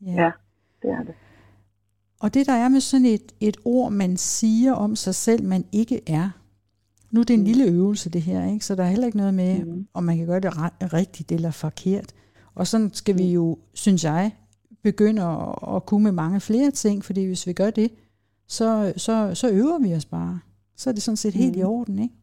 [0.00, 0.30] Ja.
[0.82, 1.14] Det er det.
[2.20, 5.64] Og det der er med sådan et, et ord, man siger om sig selv, man
[5.72, 6.30] ikke er.
[7.10, 7.46] Nu er det en Mm.
[7.46, 8.64] lille øvelse det her, ikke?
[8.64, 9.86] så der er heller ikke noget med, Mhm.
[9.94, 10.52] om man kan gøre det
[10.92, 12.12] rigtigt eller forkert.
[12.54, 13.18] Og sådan skal Mm.
[13.18, 14.32] vi jo, synes jeg,
[14.82, 17.90] begynde at, at kunne med mange flere ting, fordi hvis vi gør det,
[18.46, 20.40] så, så, så øver vi os bare.
[20.76, 21.68] Så er det sådan set helt i Mhm.
[21.68, 22.14] orden, ikke?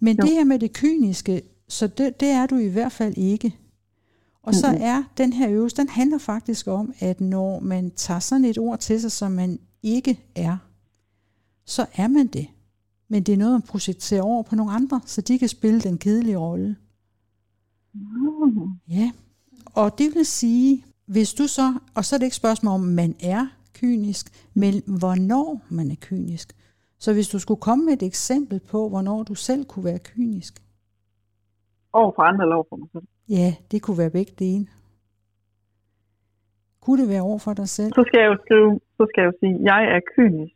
[0.00, 0.22] Men Jo.
[0.22, 3.56] det her med det kyniske, så det, det er du i hvert fald ikke.
[4.42, 8.44] Og så er den her øvelse, den handler faktisk om, at når man tager sådan
[8.44, 10.56] et ord til sig, som man ikke er,
[11.64, 12.46] så er man det.
[13.12, 15.98] Men det er noget, man projekterer over på nogle andre, så de kan spille den
[15.98, 16.76] kedelige rolle.
[17.92, 18.70] Mm.
[18.88, 19.12] Ja,
[19.74, 23.14] og det vil sige, hvis du så, og så er det ikke spørgsmål om, man
[23.22, 26.56] er kynisk, men hvornår man er kynisk.
[26.98, 30.62] Så hvis du skulle komme med et eksempel på, hvornår du selv kunne være kynisk,
[31.92, 33.04] Over for andre eller over for mig selv.
[33.28, 34.66] ja, det kunne være begge dele.
[36.80, 37.92] Kunne det være over for dig selv?
[37.94, 40.54] Så skal jeg jo skrive, så skal jeg jo sige, jeg er kynisk,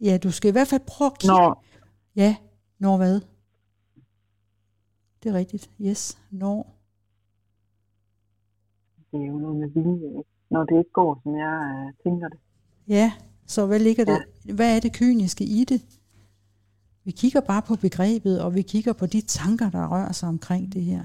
[0.00, 1.34] Ja, du skal i hvert fald prøve at kigge.
[1.34, 1.64] når,
[2.16, 2.36] Ja,
[2.78, 3.20] når hvad?
[5.22, 5.70] Det er rigtigt.
[5.80, 6.76] Yes, når.
[9.12, 12.38] det er jo noget med vilje, når det ikke går, som jeg øh, tænker det.
[12.88, 13.12] Ja,
[13.46, 14.54] så hvad ligger det?
[14.54, 16.00] Hvad er det kyniske i det?
[17.04, 20.72] Vi kigger bare på begrebet, og vi kigger på de tanker, der rører sig omkring
[20.72, 21.04] det her.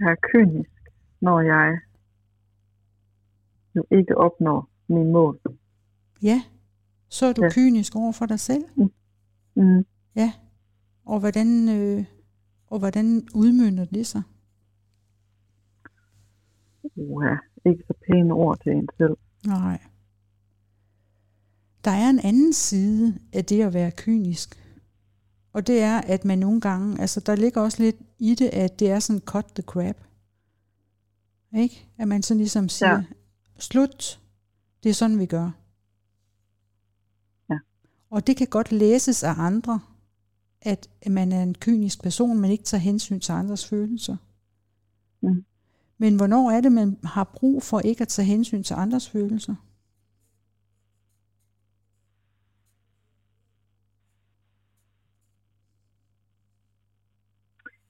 [0.00, 0.70] Jeg er kynisk,
[1.20, 1.78] når jeg
[3.74, 5.40] jo ikke opnår min mål.
[6.22, 6.42] Ja,
[7.08, 7.50] så er du Ja.
[7.50, 8.64] kynisk over for dig selv.
[9.56, 9.86] Mm.
[10.16, 10.32] Ja,
[11.04, 12.04] og hvordan, øh,
[12.66, 14.22] og hvordan udmynder det sig?
[16.96, 17.34] Uha,
[17.66, 19.16] ikke så pæne ord til en selv.
[19.46, 19.80] Nej.
[21.84, 24.64] Der er en anden side af det at være kynisk.
[25.52, 28.80] Og det er, at man nogle gange, altså der ligger også lidt i det, at
[28.80, 29.96] det er sådan cut the crap.
[31.56, 31.88] Ikke?
[31.98, 32.92] At man sådan ligesom siger.
[32.92, 33.04] Ja.
[33.58, 34.20] slut,
[34.82, 35.50] det er sådan vi gør.
[38.10, 38.16] Ja.
[38.16, 39.80] Og det kan godt læses af andre,
[40.62, 44.16] at man er en kynisk person, men ikke tager hensyn til andres følelser.
[45.20, 45.44] Mm.
[45.98, 49.54] Men hvornår er det, man har brug for ikke at tage hensyn til andres følelser?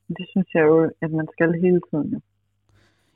[0.09, 2.23] Det synes jeg jo, at man skal hele tiden.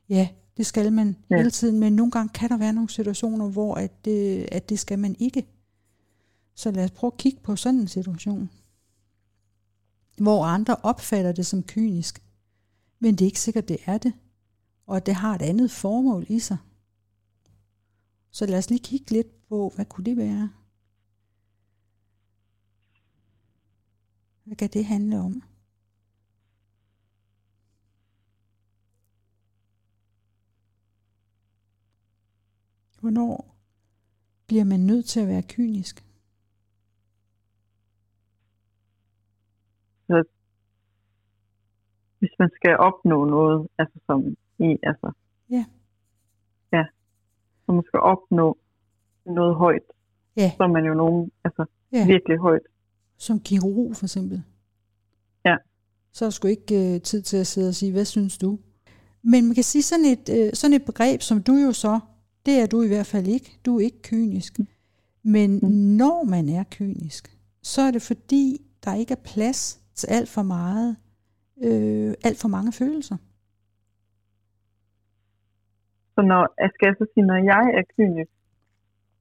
[0.09, 1.15] Ja, det skal man ja.
[1.31, 1.37] Ja.
[1.37, 4.79] hele tiden, men nogle gange kan der være nogle situationer, hvor at det, at det
[4.79, 5.47] skal man ikke.
[6.55, 8.51] Så lad os prøve at kigge på sådan en situation,
[10.19, 12.23] hvor andre opfatter det som kynisk,
[12.99, 14.13] men det er ikke sikkert, det er det,
[14.87, 16.59] og at det har et andet formål i sig.
[18.31, 20.51] Så lad os lige kigge lidt på, hvad kunne det være?
[24.45, 25.43] Hvad kan det handle om?
[33.01, 33.57] Hvornår
[34.47, 36.12] bliver man nødt til at være kynisk?
[40.17, 40.33] Altså,
[42.19, 44.19] hvis man skal opnå noget, altså som
[44.59, 45.13] i, altså,
[45.51, 45.65] Ja.
[46.73, 46.85] Ja,
[47.67, 48.59] så man skal opnå
[49.27, 49.83] noget højt,
[50.37, 50.51] Ja.
[50.57, 52.07] så er man jo nogen, altså Ja.
[52.07, 52.63] virkelig højt.
[53.17, 54.43] Som kirurg for eksempel.
[55.45, 55.57] Ja.
[56.13, 58.59] Så er der sgu ikke øh, tid til at sidde og sige, hvad synes du?
[59.23, 62.01] Men man kan sige, sådan et, øh, sådan et begreb, som du jo så,
[62.47, 63.59] det er du i hvert fald ikke.
[63.67, 64.59] Du er ikke kynisk.
[65.23, 65.69] Men Mm.
[65.71, 70.97] når man er kynisk, så er det fordi, der ikke er plads alt for meget,
[71.63, 73.17] øh, alt for mange følelser.
[76.15, 76.43] Så når,
[76.75, 78.31] skal jeg så sige, når jeg er kynisk,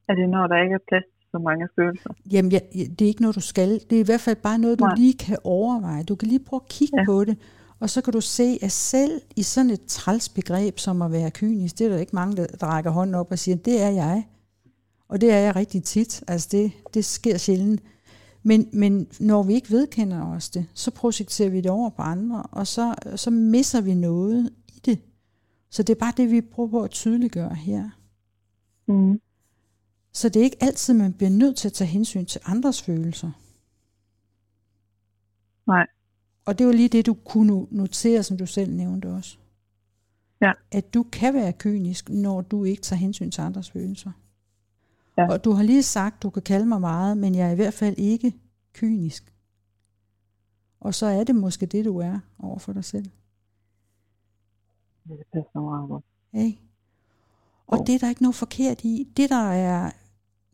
[0.07, 2.09] er det når der ikke er plads til så mange følelser?
[2.31, 3.69] Jamen, ja, det er ikke noget, du skal.
[3.89, 4.95] Det er i hvert fald bare noget, du Nej.
[4.95, 6.03] lige kan overveje.
[6.03, 7.05] Du kan lige prøve at kigge ja.
[7.05, 7.37] På det,
[7.81, 11.31] og så kan du se, at selv i sådan et træls begreb som at være
[11.31, 14.27] kynisk, det er der ikke mange, der rækker hånden op og siger, det er jeg.
[15.07, 16.23] Og det er jeg rigtig tit.
[16.27, 17.81] Altså, det, det sker sjældent.
[18.43, 22.43] Men, men når vi ikke vedkender os det, så projekterer vi det over på andre,
[22.43, 24.99] og så, så misser vi noget i det.
[25.69, 27.89] Så det er bare det, vi prøver på at tydeliggøre her.
[28.87, 29.21] Mm.
[30.13, 33.31] Så det er ikke altid, man bliver nødt til at tage hensyn til andres følelser.
[35.67, 35.87] Nej.
[36.45, 39.37] Og det var lige det, du kunne notere, som du selv nævnte også.
[40.41, 40.51] Ja.
[40.71, 44.11] At du kan være kynisk, når du ikke tager hensyn til andres følelser.
[45.17, 45.31] Ja.
[45.31, 47.73] Og du har lige sagt, du kan kalde mig meget, men jeg er i hvert
[47.73, 48.33] fald ikke
[48.73, 49.33] kynisk.
[50.79, 53.05] Og så er det måske det, du er over for dig selv.
[55.09, 56.05] Det passer meget godt.
[56.33, 56.61] Ikke?
[57.67, 57.83] Og Jo.
[57.83, 59.07] det er der ikke noget forkert i.
[59.17, 59.91] Det, der er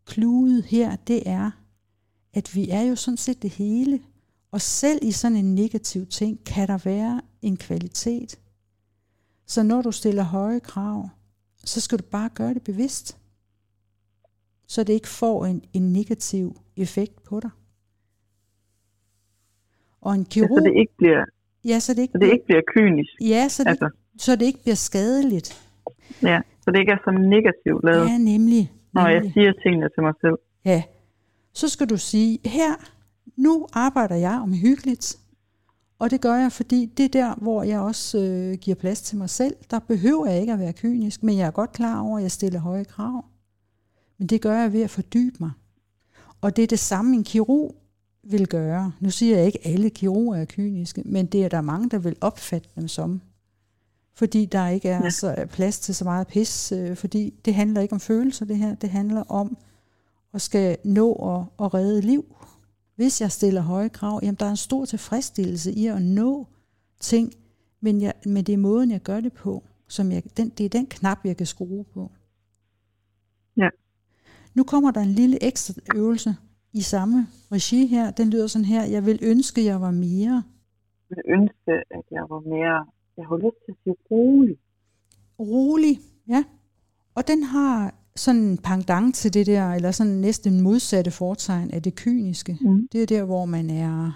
[0.05, 1.51] kludet her, det er,
[2.33, 3.99] at vi er jo sådan set det hele.
[4.51, 8.39] Og selv i sådan en negativ ting, kan der være en kvalitet.
[9.45, 11.09] Så når du stiller høje krav,
[11.57, 13.17] så skal du bare gøre det bevidst.
[14.67, 17.49] Så det ikke får en, en negativ effekt på dig.
[20.01, 21.25] Og en Ja, kirurg, så det ikke bliver,
[21.65, 23.11] ja, så det ikke, så det ikke bliver kynisk.
[23.21, 25.71] ja, så det, Altså, så det ikke bliver skadeligt.
[26.23, 28.71] ja, så det ikke er så negativt lavet, Ja, nemlig.
[28.93, 30.37] når jeg siger tingene til mig selv.
[30.65, 30.83] Ja,
[31.53, 32.73] så skal du sige, her,
[33.35, 35.17] nu arbejder jeg omhyggeligt,
[35.99, 39.17] og det gør jeg, fordi det er der, hvor jeg også øh, giver plads til
[39.17, 39.55] mig selv.
[39.71, 42.31] Der behøver jeg ikke at være kynisk, men jeg er godt klar over, at jeg
[42.31, 43.25] stiller høje krav.
[44.17, 45.51] Men det gør jeg ved at fordybe mig.
[46.41, 47.75] Og det er det samme, en kirurg
[48.23, 48.91] vil gøre.
[48.99, 51.97] Nu siger jeg ikke, at alle kirurger er kyniske, men det er der mange, der
[51.97, 53.21] vil opfatte dem som.
[54.13, 55.09] Fordi der ikke er Ja.
[55.09, 56.71] så plads til så meget pis.
[56.71, 58.75] Øh, fordi det handler ikke om følelser, det her.
[58.75, 59.57] Det handler om
[60.33, 62.25] at skal nå at, at redde liv.
[62.95, 66.47] Hvis jeg stiller høje krav, jamen der er en stor tilfredsstillelse i at nå
[66.99, 67.33] ting,
[67.81, 69.63] men, jeg, men det er måden, jeg gør det på.
[69.87, 72.11] Som jeg, den, det er den knap, jeg kan skrue på.
[74.57, 76.35] Nu kommer der en lille ekstra øvelse
[76.73, 78.11] i samme regi her.
[78.11, 78.83] Den lyder sådan her.
[78.83, 80.43] Jeg vil ønske, jeg var mere
[81.09, 82.85] Jeg ville ønske, at jeg var mere,
[83.17, 84.57] jeg har lyst til at sige rolig.
[85.39, 85.99] rolig.
[86.29, 86.43] Ja.
[87.15, 91.81] Og den har sådan en pendant til det der, eller sådan næsten modsatte fortegn af
[91.83, 92.57] det kyniske.
[92.61, 92.87] Mm.
[92.91, 94.11] Det er der, hvor man er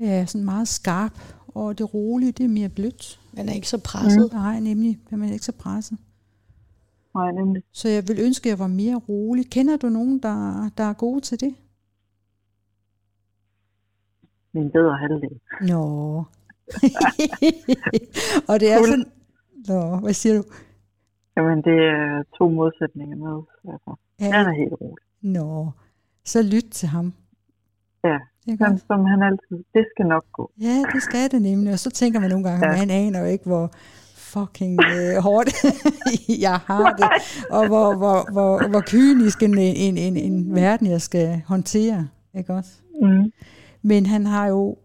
[0.00, 3.20] ja, sådan meget skarp, og det rolige, det er mere blødt.
[3.36, 4.28] Man er ikke så presset.
[4.32, 4.38] Mm.
[4.38, 5.98] Nej, nemlig, er man ikke så presset.
[7.14, 7.62] Nej, nemlig.
[7.72, 9.50] Så jeg vil ønske, at jeg var mere rolig.
[9.50, 11.54] Kender du nogen, der, der er gode til det?
[14.54, 15.40] Min bedre halvdel.
[15.60, 16.16] Nå.
[18.48, 18.88] og det er Cool.
[18.88, 19.04] sådan...
[19.68, 20.42] Nå, hvad siger du?
[21.36, 23.42] Jamen, det er to modsætninger med.
[23.72, 25.04] Altså, han er helt rolig.
[25.22, 25.70] Nå,
[26.24, 27.12] så lyt til ham.
[28.04, 30.50] Ja, Det er som, som han altid, det skal nok gå.
[30.60, 31.72] Ja, det skal det nemlig.
[31.72, 32.72] Og så tænker man nogle gange, Ja.
[32.72, 33.70] at han aner jo ikke, hvor
[34.32, 35.48] fucking øh, hårdt
[36.46, 37.08] jeg har det,
[37.50, 42.08] og hvor, hvor, hvor, hvor kynisk en, en, en, en verden, jeg skal håndtere.
[42.34, 42.70] Ikke også?
[43.02, 43.32] Mm.
[43.82, 44.78] Men han har jo,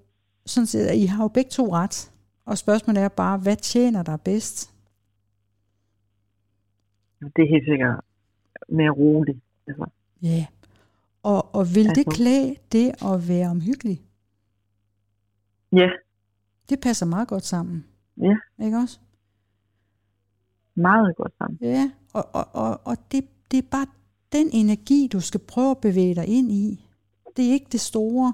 [0.45, 2.11] sådan set, I har jo begge to ret.
[2.45, 4.73] Og spørgsmålet er bare, hvad tjener dig bedst?
[7.19, 7.99] Det er helt sikkert
[8.69, 9.39] mere roligt.
[9.67, 9.85] Altså,
[10.21, 10.45] Ja.
[11.23, 14.01] Og, og vil det Altså- klæde det at være omhyggelig?
[15.73, 15.89] ja,
[16.69, 17.85] Det passer meget godt sammen.
[18.17, 18.35] Ja.
[18.65, 18.99] Ikke også?
[20.77, 21.57] Meget godt sammen.
[21.61, 23.85] Ja, og, og, og, og det, det er bare
[24.31, 26.85] den energi, du skal prøve at bevæge dig ind i.
[27.37, 28.33] Det er ikke det store,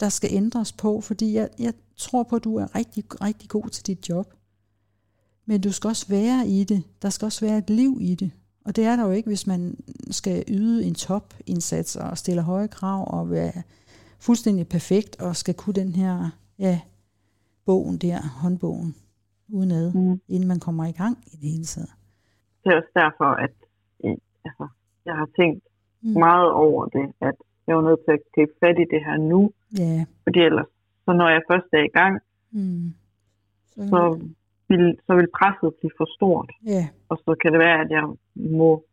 [0.00, 3.68] der skal ændres på, fordi jeg, jeg tror på, at du er rigtig, rigtig god
[3.68, 4.34] til dit job.
[5.46, 6.82] Men du skal også være i det.
[7.02, 8.30] Der skal også være et liv i det.
[8.64, 9.76] Og det er der jo ikke, hvis man
[10.10, 13.62] skal yde en topindsats og stille høje krav og være
[14.18, 16.80] fuldstændig perfekt og skal kunne den her ja,
[17.64, 18.94] bogen der, håndbogen,
[19.48, 20.20] udenad, Mm.
[20.28, 21.90] inden man kommer i gang i det hele taget.
[22.64, 23.54] Det er også derfor, at
[24.04, 24.66] øh, altså,
[25.04, 25.62] jeg har tænkt
[26.02, 26.12] Mm.
[26.26, 27.34] meget over det, at
[27.66, 30.04] jeg var nødt til at gribe fat i det her nu, Ja.
[30.24, 30.66] fordi ellers,
[31.04, 32.14] så når jeg først er i gang,
[32.50, 32.92] Mm.
[33.66, 34.00] Så, så
[34.68, 36.50] vil, så vil presset blive for stort.
[36.66, 36.88] ja.
[37.08, 38.04] Og så kan det være, at jeg
[38.58, 38.84] må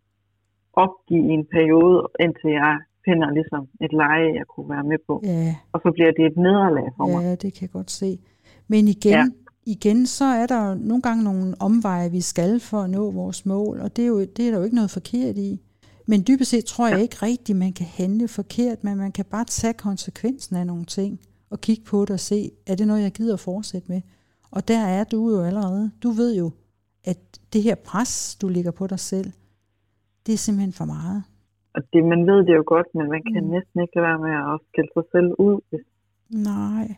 [0.73, 5.21] opgive i en periode, indtil jeg finder ligesom et leje, jeg kunne være med på.
[5.23, 5.55] Ja.
[5.73, 7.21] Og så bliver det et nederlag for mig.
[7.23, 8.19] Ja, det kan jeg godt se.
[8.67, 9.25] Men igen, ja.
[9.65, 13.45] Igen så er der jo nogle gange nogle omveje, vi skal for at nå vores
[13.45, 15.61] mål, og det er, jo, det er der jo ikke noget forkert i.
[16.07, 19.45] Men dybest set tror jeg ikke rigtigt, man kan handle forkert, men man kan bare
[19.45, 23.11] tage konsekvensen af nogle ting, og kigge på det og se, er det noget, jeg
[23.11, 24.01] gider at fortsætte med?
[24.51, 25.91] Og der er du jo allerede.
[26.03, 26.51] Du ved jo,
[27.03, 27.17] at
[27.53, 29.31] det her pres, du ligger på dig selv,
[30.25, 31.23] det er simpelthen for meget.
[31.75, 33.49] Og det, man ved det jo godt, men man kan Mm.
[33.49, 35.59] næsten ikke lade være med at skælde sig selv ud,
[36.29, 36.95] Nej.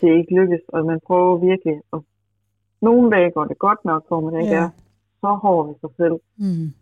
[0.00, 0.60] Det ikke lykkes.
[0.68, 1.76] Og man prøver virkelig.
[1.92, 2.04] Og
[2.82, 4.62] nogle dage går det godt nok, hvor man ikke Ja.
[4.64, 4.70] er
[5.20, 6.16] så hård ved sig selv.
[6.36, 6.72] Mm.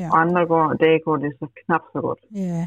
[0.00, 0.08] Ja.
[0.12, 2.18] Og andre går, dage går det så knap så godt.
[2.34, 2.66] Ja.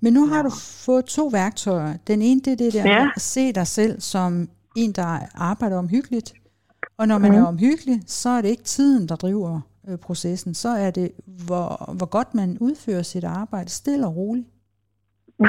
[0.00, 0.50] Men nu har du
[0.86, 1.92] fået to værktøjer.
[2.06, 3.10] Den ene, det er det der Ja.
[3.16, 6.34] at se dig selv som en, der arbejder omhyggeligt.
[6.98, 7.36] Og når man mm.
[7.36, 10.54] er omhyggelig, så er det ikke tiden, der driver øh, processen.
[10.54, 11.12] Så er det,
[11.46, 14.46] hvor, hvor godt man udfører sit arbejde, stille og roligt.
[15.38, 15.46] Mm.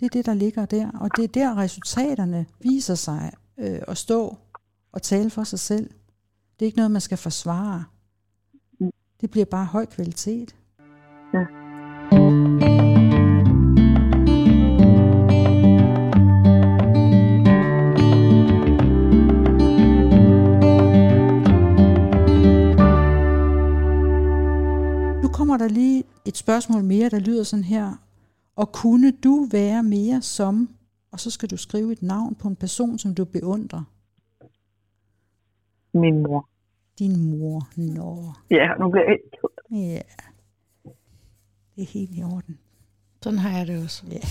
[0.00, 0.90] Det er det, der ligger der.
[1.00, 4.36] Og det er der, resultaterne viser sig øh, at stå
[4.92, 5.90] og tale for sig selv.
[6.58, 7.84] Det er ikke noget, man skal forsvare.
[9.20, 10.56] Det bliver bare høj kvalitet.
[11.34, 11.40] Ja.
[25.22, 28.05] Nu kommer der lige et spørgsmål mere, der lyder sådan her.
[28.56, 30.68] Og kunne du være mere som,
[31.12, 33.82] og så skal du skrive et navn på en person, som du beundrer.
[35.94, 36.48] Min mor.
[36.98, 37.60] Din mor.
[37.76, 39.18] Nå, Ja, nu bliver jeg
[39.70, 40.00] helt ja.
[41.76, 42.58] Det er helt i orden.
[43.22, 44.06] Sådan har jeg det også.
[44.10, 44.22] Ja.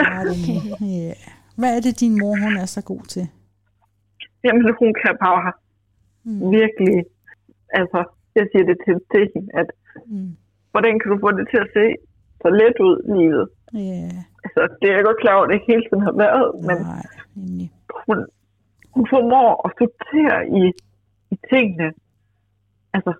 [0.00, 1.14] Ja, det må- ja.
[1.58, 3.28] Hvad er det, din mor hun er så god til?
[4.44, 5.52] Jamen, hun kan bare
[6.26, 6.50] Mm.
[6.60, 6.96] virkelig,
[7.80, 7.98] altså,
[8.34, 9.68] jeg siger det til, til hende, at
[10.06, 10.36] Mm.
[10.72, 11.86] hvordan kan du få det til at se
[12.44, 13.46] så let ud, livet?
[13.84, 14.08] Ja,
[14.44, 16.76] Altså, det er jeg godt klar over, at det ikke hele tiden har været, men
[16.92, 17.68] nej, nemlig.
[18.06, 18.18] hun,
[18.94, 20.62] hun formår at sortere i,
[21.34, 21.88] i tingene.
[22.96, 23.12] Altså,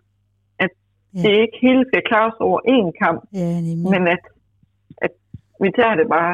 [0.65, 0.71] at
[1.15, 1.23] Ja.
[1.23, 3.91] det ikke hele skal klares over én kamp, nemlig.
[3.95, 4.23] men at,
[5.05, 5.13] at
[5.63, 6.33] vi tager det bare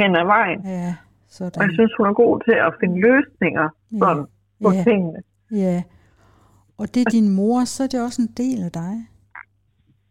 [0.00, 0.60] hen ad vejen.
[0.64, 1.70] Ja, Og jeg sådan.
[1.78, 3.66] synes, hun er god til at finde løsninger
[4.00, 4.24] sådan,
[4.62, 4.82] på Ja.
[4.88, 5.18] tingene.
[5.64, 5.82] Ja.
[6.78, 8.94] Og det er din mor, så er det også en del af dig.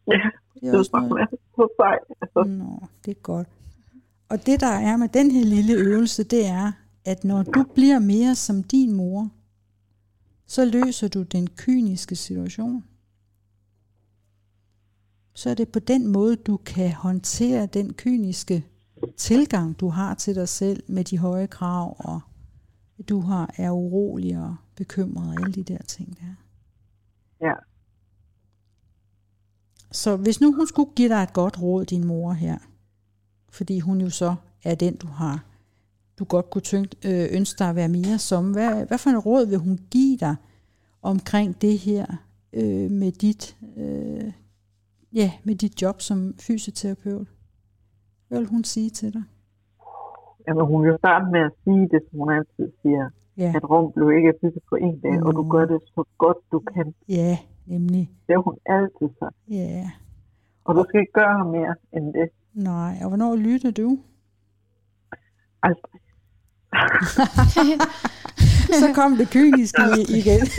[0.07, 0.29] Ja, er
[0.61, 1.29] det er også bare, noget,
[1.75, 1.97] sej.
[2.21, 3.47] Altså, Nå, det er godt.
[4.29, 6.71] Og det, der er med den her lille øvelse, det er,
[7.05, 9.29] at når du bliver mere som din mor,
[10.45, 12.83] så løser du den kyniske situation.
[15.33, 18.65] Så er det på den måde, du kan håndtere den kyniske
[19.17, 22.21] tilgang, du har til dig selv med de høje krav, og
[23.09, 26.35] du har er urolig og bekymret og alle de der ting der.
[27.47, 27.53] ja.
[29.91, 32.57] Så hvis nu hun skulle give dig et godt råd, din mor her,
[33.49, 35.45] fordi hun jo så er den, du har,
[36.19, 39.25] du godt kunne tænke, øh, ønske dig at være mere som, hvad, hvad for et
[39.25, 40.35] råd vil hun give dig
[41.01, 42.05] omkring det her
[42.53, 44.31] øh, med dit øh,
[45.13, 47.27] ja, med dit job som fysioterapeut?
[48.27, 49.23] Hvad vil hun sige til dig?
[50.47, 53.91] Jamen, hun vil starte med at sige det, som hun altid siger, Ja, at Rom
[53.95, 56.93] blev ikke bygget på en dag, og du gør det så godt du kan.
[57.09, 58.09] ja nemlig.
[58.27, 59.35] Det har hun altid sagt.
[59.49, 59.91] Ja,
[60.65, 62.29] Og du skal ikke gøre mere end det.
[62.53, 62.97] nej.
[63.01, 63.99] Og hvornår lytter du?
[65.63, 65.87] Altså,
[68.81, 70.47] Så kom det kyniske igen.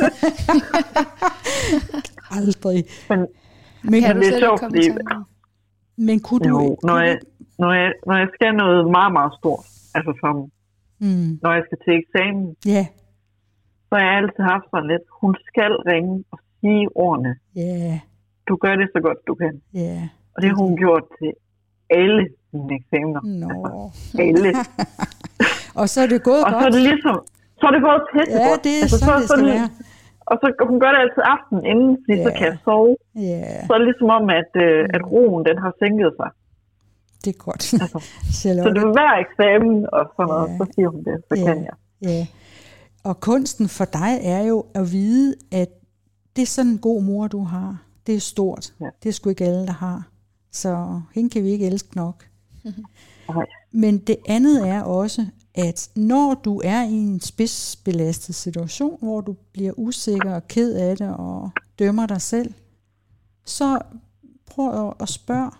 [2.37, 2.85] Aldrig.
[3.09, 3.27] men
[3.85, 4.91] Men, Kan Men du det er selv sjovt, fordi-
[5.97, 6.49] men kunne du...
[6.49, 7.19] jo, når jeg,
[7.59, 9.65] når, jeg, når jeg skal noget meget, meget stort,
[9.95, 10.51] altså som
[11.05, 12.85] Mm, når jeg skal til eksamen, ja,
[13.89, 17.33] så har jeg altid haft sådan lidt, hun skal ringe og sige ordene.
[17.57, 18.01] ja,
[18.49, 19.55] Du gør det så godt du kan.
[19.85, 19.99] ja.
[20.35, 21.31] Og det har hun gjort til
[22.01, 22.23] alle
[22.53, 23.21] mine eksamener.
[23.43, 23.51] Nå.
[24.27, 24.51] Alle.
[25.81, 26.75] Og så er det gået Og så er godt.
[26.77, 27.17] det ligesom,
[27.59, 29.69] så er det gået pisse Ja, det er sådan, det skal være.
[30.31, 32.37] Og så hun gør det altid aften inden, fordi så Ja.
[32.39, 32.93] kan jeg sove.
[33.31, 36.31] Ja, Så er det ligesom om, at, øh, at roen den har sænket sig.
[37.25, 37.73] Det er godt.
[37.75, 37.99] Altså,
[38.43, 40.57] Så er hver eksamen og sådan noget, Ja.
[40.59, 41.45] så siger hun det, så Ja.
[41.55, 41.73] kan jeg.
[42.03, 42.27] Ja.
[43.05, 45.69] Og kunsten for dig er jo at vide, at
[46.37, 47.83] det er sådan en god mor, du har.
[48.07, 48.75] Det er stort.
[48.81, 48.89] Ja.
[49.03, 50.09] Det er sgu ikke alle, der har.
[50.53, 52.25] Så hende kan vi ikke elske nok.
[53.29, 53.47] Nej.
[53.73, 59.37] Men det andet er også, at når du er i en spidsbelastet situation, hvor du
[59.53, 62.55] bliver usikker og ked af det og dømmer dig selv,
[63.45, 63.79] så
[64.47, 65.51] prøv at- at spørge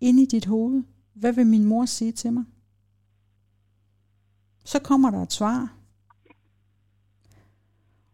[0.00, 0.82] ind i dit hoved,
[1.18, 2.44] hvad vil min mor sige til mig?
[4.64, 5.74] Så kommer der et svar.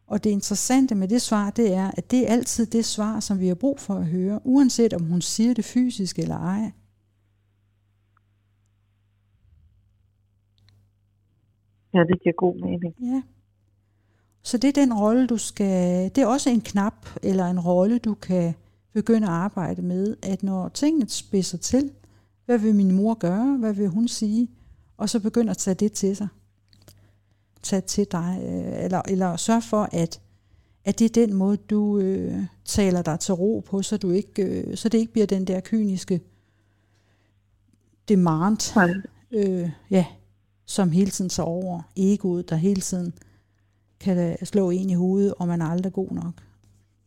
[0.06, 3.40] Og det interessante med det svar, det er, at det er altid det svar, som
[3.40, 6.72] vi har brug for at høre, uanset om hun siger det fysisk eller ej.
[11.94, 12.94] Ja, det giver god mening.
[13.00, 13.22] Ja.
[14.42, 16.10] Så det er den rolle, du skal...
[16.14, 18.54] Det er også en knap eller en rolle, du kan
[18.92, 21.92] begynde at arbejde med, at når tingene spidser til,
[22.46, 23.56] hvad vil min mor gøre?
[23.56, 24.50] Hvad vil hun sige?
[24.96, 26.28] Og så begynde at tage det til sig.
[27.62, 28.38] Tage til dig.
[28.42, 30.20] øh, Eller, eller sørge for, at,
[30.84, 34.42] at det er den måde, du øh, taler dig til ro på, så, du ikke,
[34.42, 36.20] øh, så det ikke bliver den der kyniske
[38.08, 38.94] demand, Nej.
[39.30, 40.06] øh, ja,
[40.66, 43.14] som hele tiden så over egoet, der hele tiden
[44.00, 46.32] kan da slå en i hovedet, og man er aldrig god nok.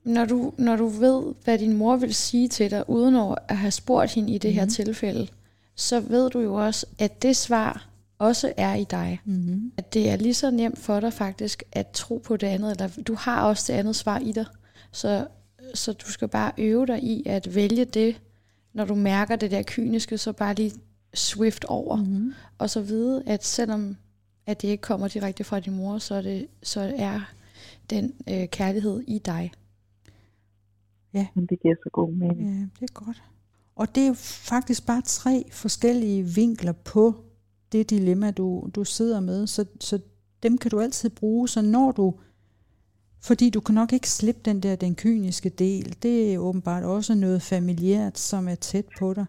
[0.07, 3.15] Når du, når du ved, hvad din mor vil sige til dig, uden
[3.49, 4.69] at have spurgt hende i det her Mhm.
[4.71, 5.27] tilfælde,
[5.75, 7.87] så ved du jo også, at det svar
[8.19, 9.19] også er i dig.
[9.25, 9.71] Mm-hmm.
[9.77, 12.89] At det er lige så nemt for dig faktisk at tro på det andet, eller
[13.07, 14.45] du har også det andet svar i dig.
[14.91, 15.27] Så,
[15.73, 18.15] så du skal bare øve dig i at vælge det,
[18.73, 20.71] når du mærker det der kyniske, så bare lige
[21.13, 21.95] swift over.
[21.95, 22.33] Mm-hmm.
[22.57, 23.97] Og så vide, at selvom
[24.45, 27.19] at det ikke kommer direkte fra din mor, så er, det, så er
[27.89, 29.51] den øh, kærlighed i dig.
[31.11, 32.41] Men det giver så god mening.
[32.41, 33.23] Ja, det er godt.
[33.75, 37.15] Og det er jo faktisk bare tre forskellige vinkler på
[37.71, 39.47] det dilemma, du, du sidder med.
[39.47, 39.99] Så, så
[40.43, 41.47] dem kan du altid bruge.
[41.47, 42.13] Så når du,
[43.21, 47.15] fordi du kan nok ikke slippe den der, den kyniske del, det er åbenbart også
[47.15, 49.25] noget familiært, som er tæt på dig.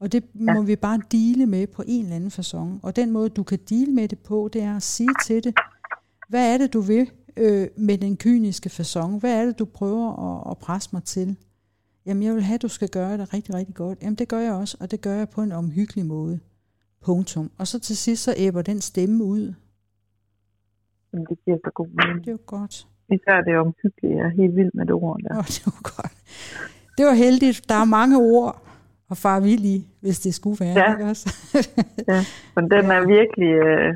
[0.00, 0.54] Og det ja.
[0.54, 2.80] må vi bare dele med på en eller anden façon.
[2.82, 5.54] Og den måde, du kan dele med det på, det er at sige til det,
[6.28, 9.18] hvad er det, du vil øh, med den kyniske façon?
[9.20, 11.36] Hvad er det, du prøver at, at presse mig til?
[12.06, 13.98] Jamen, jeg vil have, at du skal gøre det rigtig, rigtig godt.
[14.02, 16.40] Jamen, det gør jeg også, og det gør jeg på en omhyggelig måde.
[17.04, 17.50] Punktum.
[17.58, 19.54] Og så til sidst, så æbber den stemme ud.
[21.12, 22.18] Men det giver så god mening.
[22.18, 22.86] Det er jo godt.
[23.10, 24.16] Især det omhyggelige.
[24.16, 25.38] Jeg er helt vild med det ord der.
[25.38, 26.12] Åh, det var godt.
[26.98, 27.68] Det var heldigt.
[27.68, 28.62] Der er mange ord
[29.08, 30.78] og far vild i, hvis det skulle være.
[30.80, 30.92] Ja.
[30.92, 31.26] Ikke også?
[32.56, 33.94] Men den er virkelig, øh,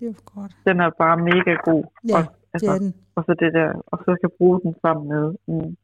[0.00, 0.52] det var godt.
[0.66, 1.84] den er bare mega god.
[2.08, 2.24] Ja, og,
[2.60, 2.94] det altså, er den.
[3.16, 5.76] og så det der, og så kan bruge den sammen med, mm,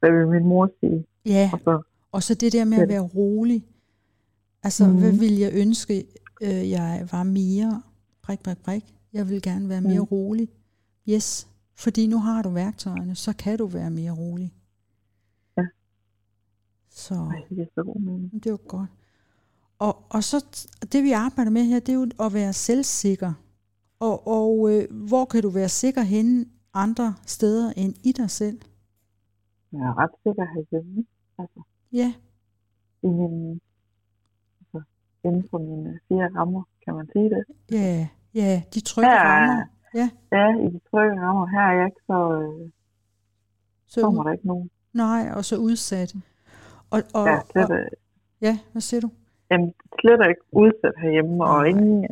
[0.00, 1.06] hvad vil min mor sige?
[1.26, 3.64] Ja, Og så, og så det der med at være rolig.
[4.62, 4.92] Altså, Mhm.
[4.94, 5.00] mm.
[5.00, 6.04] hvad vil jeg ønske,
[6.42, 7.82] øh, jeg var mere?
[8.22, 8.84] Brik, brik, brik.
[9.12, 10.04] Jeg vil gerne være mere Mm.
[10.12, 10.48] rolig.
[11.08, 14.52] Yes, fordi nu har du værktøjerne, så kan du være mere rolig.
[15.56, 15.62] Ja.
[16.90, 18.32] Så ej, det giver så god mening.
[18.32, 18.90] det er jo godt.
[19.78, 20.44] Og, og så
[20.92, 23.32] det vi arbejder med her, det er jo at være selvsikker.
[24.00, 26.44] Og, og øh, hvor kan du være sikker henne
[26.74, 28.58] andre steder end i dig selv?
[29.72, 31.04] Jeg er ret sikker herhjemme.
[31.38, 31.60] Altså,
[31.92, 32.12] Ja,
[33.02, 33.60] i min,
[34.60, 34.82] altså,
[35.24, 37.44] inden for mine fire rammer, kan man sige det.
[37.70, 39.22] ja, ja, de trygge Ja.
[39.24, 39.64] rammer.
[39.94, 41.46] Ja, Ja, i de trygge rammer.
[41.46, 42.70] Her er jeg ikke så, øh,
[43.86, 44.70] så kommer der ikke nogen.
[44.92, 46.14] Nej, og så udsat.
[46.90, 47.86] Og, og, Ja, slet, og, øh,
[48.40, 49.10] ja, hvad siger du?
[49.50, 51.48] jamen, slet ikke udsat herhjemme, Nej.
[51.58, 52.04] og ingen,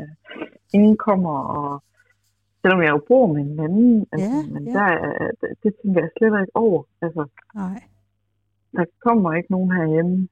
[0.75, 1.83] øh, ingen kommer og
[2.63, 4.73] selvom jeg jo bor med en anden, altså, Ja, men ja.
[4.73, 6.83] der er, det, det tænker jeg slet ikke over.
[7.03, 7.83] Altså, Nej,
[8.73, 10.29] der kommer ikke nogen herhjemme,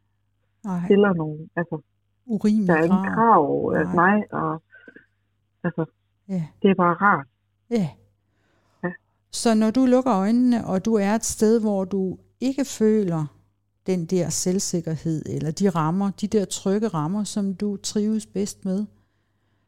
[0.64, 1.82] nej, stiller nogen, altså, der
[2.30, 3.72] er urimelige ingen krav.
[3.76, 3.95] af Nej.
[3.95, 4.62] mig, og
[5.64, 5.85] altså,
[6.28, 7.26] Ja, det er bare rart.
[7.70, 7.89] ja.
[8.85, 8.91] Ja.
[9.30, 13.26] Så når du lukker øjnene, og du er et sted, hvor du ikke føler
[13.87, 18.87] den der selvsikkerhed, eller de rammer, de der trygge rammer, som du trives bedst med,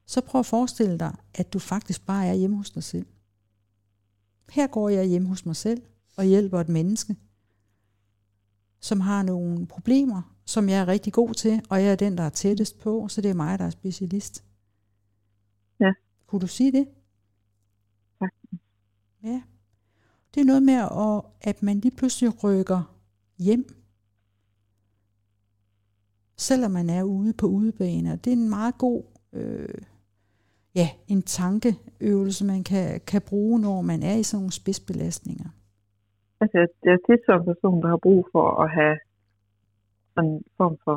[0.07, 3.07] så prøv at forestille dig, at du faktisk bare er hjemme hos dig selv.
[4.50, 5.82] Her går jeg hjemme hos mig selv
[6.16, 7.16] og hjælper et menneske,
[8.80, 12.24] som har nogle problemer, som jeg er rigtig god til, og jeg er den, der
[12.24, 14.44] er tættest på, så det er mig, der er specialist.
[15.80, 15.92] Ja.
[16.26, 16.88] Kunne du sige det?
[18.18, 18.62] Sagtens.
[19.22, 19.42] Ja.
[20.34, 22.96] Det er noget med, at, at man lige pludselig rykker
[23.38, 23.76] hjem,
[26.36, 28.16] selvom man er ude på udebaner.
[28.16, 29.02] Det er en meget god,
[29.32, 29.68] øh,
[30.81, 35.49] ja, en tankeøvelse, man kan, kan bruge, når man er i sådan nogle spidsbelastninger.
[36.41, 38.97] Altså, jeg jeg er tit sådan en person, der har brug for at have
[40.14, 40.97] sådan en form for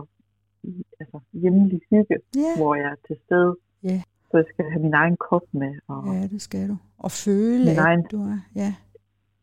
[0.99, 3.51] altså, hjemlig hygge, Ja, hvor jeg er til stede.
[3.83, 4.01] Ja.
[4.31, 6.77] Så jeg skal have min egen kop med, og ja, det skal du.
[6.97, 8.73] Og føle, Min at egen- du er, ja,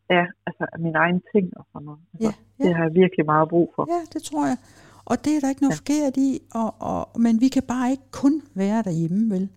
[0.09, 1.99] ja altså min egen ting og sådan noget.
[2.13, 3.83] Altså, ja, Det ja, har jeg virkelig meget brug for.
[3.95, 4.57] ja, det tror jeg.
[5.05, 5.73] Og det er der ikke noget.
[5.75, 5.81] Ja.
[5.81, 6.29] forkert i,
[6.61, 9.49] og, og, men vi kan bare ikke kun være derhjemme, vel?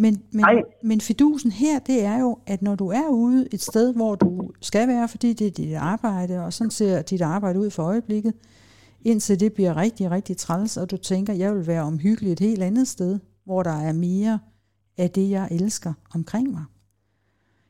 [0.00, 0.62] Men, men, Nej.
[0.82, 4.50] men fidusen her, det er jo, at når du er ude et sted, hvor du
[4.60, 8.32] skal være, fordi det er dit arbejde, og sådan ser dit arbejde ud for øjeblikket,
[9.02, 12.62] indtil det bliver rigtig, rigtig træls, og du tænker, jeg vil være omhyggelig et helt
[12.62, 14.38] andet sted, hvor der er mere
[14.98, 16.64] af det, jeg elsker omkring mig.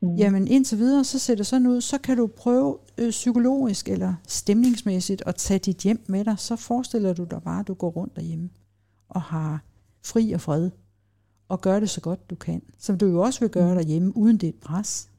[0.01, 0.15] Mm.
[0.15, 4.13] Jamen indtil videre, så ser det sådan ud, så kan du prøve øh, psykologisk eller
[4.27, 6.35] stemningsmæssigt at tage dit hjem med dig.
[6.39, 8.49] Så forestiller du dig bare, at du går rundt derhjemme
[9.09, 9.63] og har
[10.05, 10.69] fri og fred
[11.51, 12.61] og gør det så godt du kan.
[12.79, 13.75] Som du jo også vil gøre mm.
[13.75, 15.09] derhjemme, uden det et pres.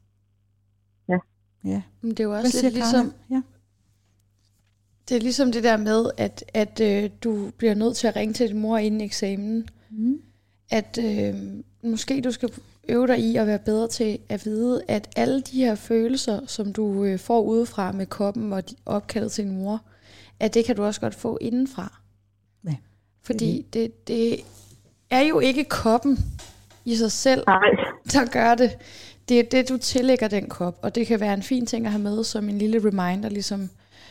[1.09, 1.17] Ja.
[1.65, 1.81] Ja.
[2.01, 3.41] Men det er jo også lidt ligesom, Ja.
[5.09, 8.33] det er ligesom det der med, at, at øh, du bliver nødt til at ringe
[8.33, 9.69] til din mor inden eksamen.
[9.89, 10.21] Mm.
[10.71, 11.35] At øh,
[11.83, 12.49] måske du skal
[12.89, 16.73] øve dig i at være bedre til at vide, at alle de her følelser, som
[16.73, 19.81] du øh, får udefra med koppen og de- opkaldet til din mor,
[20.39, 22.01] at det kan du også godt få indenfra.
[22.65, 22.75] Ja.
[23.21, 24.39] Fordi det, det
[25.09, 26.19] er jo ikke koppen
[26.85, 27.59] i sig selv, Nej.
[28.13, 28.77] der gør det.
[29.29, 31.91] Det er det, du tillægger den kop, og det kan være en fin ting at
[31.91, 33.69] have med som en lille reminder, ligesom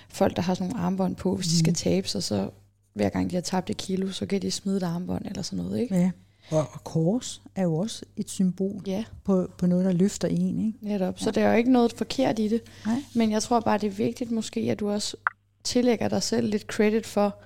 [0.08, 2.50] folk, der har sådan nogle armbånd på, hvis de skal tabe sig, så
[2.94, 5.64] hver gang de har tabt et kilo, så kan de smide et armbånd eller sådan
[5.64, 5.94] noget, ikke?
[5.94, 6.10] ja.
[6.50, 10.66] Og, og kors er jo også et symbol Ja, på, på noget, der løfter en.
[10.66, 10.78] Ikke?
[10.80, 11.18] netop.
[11.18, 12.60] Så der er jo ikke noget forkert i det.
[12.86, 13.02] Nej.
[13.14, 15.16] Men jeg tror bare, det er vigtigt måske, at du også
[15.64, 17.36] tillægger dig selv lidt credit for,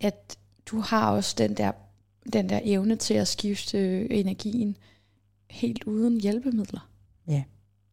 [0.00, 0.36] at
[0.66, 1.72] du har også den der,
[2.32, 3.78] den der evne til at skifte
[4.12, 4.76] energien
[5.50, 6.90] helt uden hjælpemidler.
[7.28, 7.44] Ja.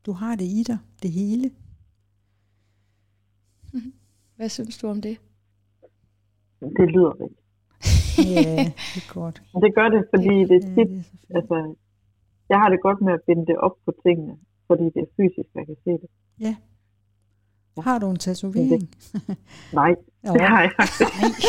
[0.05, 1.51] Du har det i dig, det hele.
[4.37, 5.17] Hvad synes du om det?
[6.59, 7.41] Det lyder rigtigt.
[8.17, 8.63] Ja,
[8.93, 9.41] det er godt.
[9.53, 11.75] Men det gør det, fordi det er Ja, tit, det er altså,
[12.49, 15.49] jeg har det godt med at binde det op på tingene, fordi det er fysisk,
[15.55, 16.09] jeg kan se det.
[17.79, 18.89] Har du en tatovering?
[19.73, 20.71] Nej, det har jeg.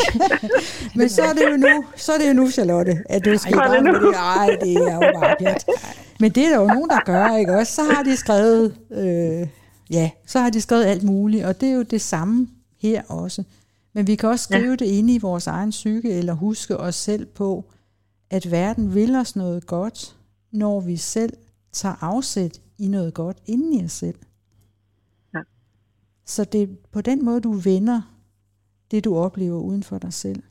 [0.95, 3.55] Men så er det jo nu, så er det jo nu, Charlotte, at du skal
[3.55, 4.15] bare med det.
[4.15, 5.65] Ej, det er jo bare pjat.
[6.19, 7.73] Men det er der jo nogen, der gør, ikke også?
[7.73, 9.47] Så har de skrevet, øh,
[9.89, 12.47] ja, så har de skrevet alt muligt, og det er jo det samme
[12.77, 13.43] her også.
[13.93, 14.75] Men vi kan også skrive ja.
[14.75, 17.65] det inde i vores egen psyke, eller huske os selv på,
[18.29, 20.15] at verden vil os noget godt,
[20.51, 21.33] når vi selv
[21.71, 24.15] tager afsæt i noget godt inden i os selv.
[26.25, 28.01] Så det er på den måde, du vender
[28.91, 30.43] det, du oplever uden for dig selv.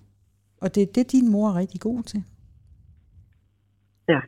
[0.61, 2.25] Og det er det, din mor er rigtig god til.
[4.09, 4.21] Ja.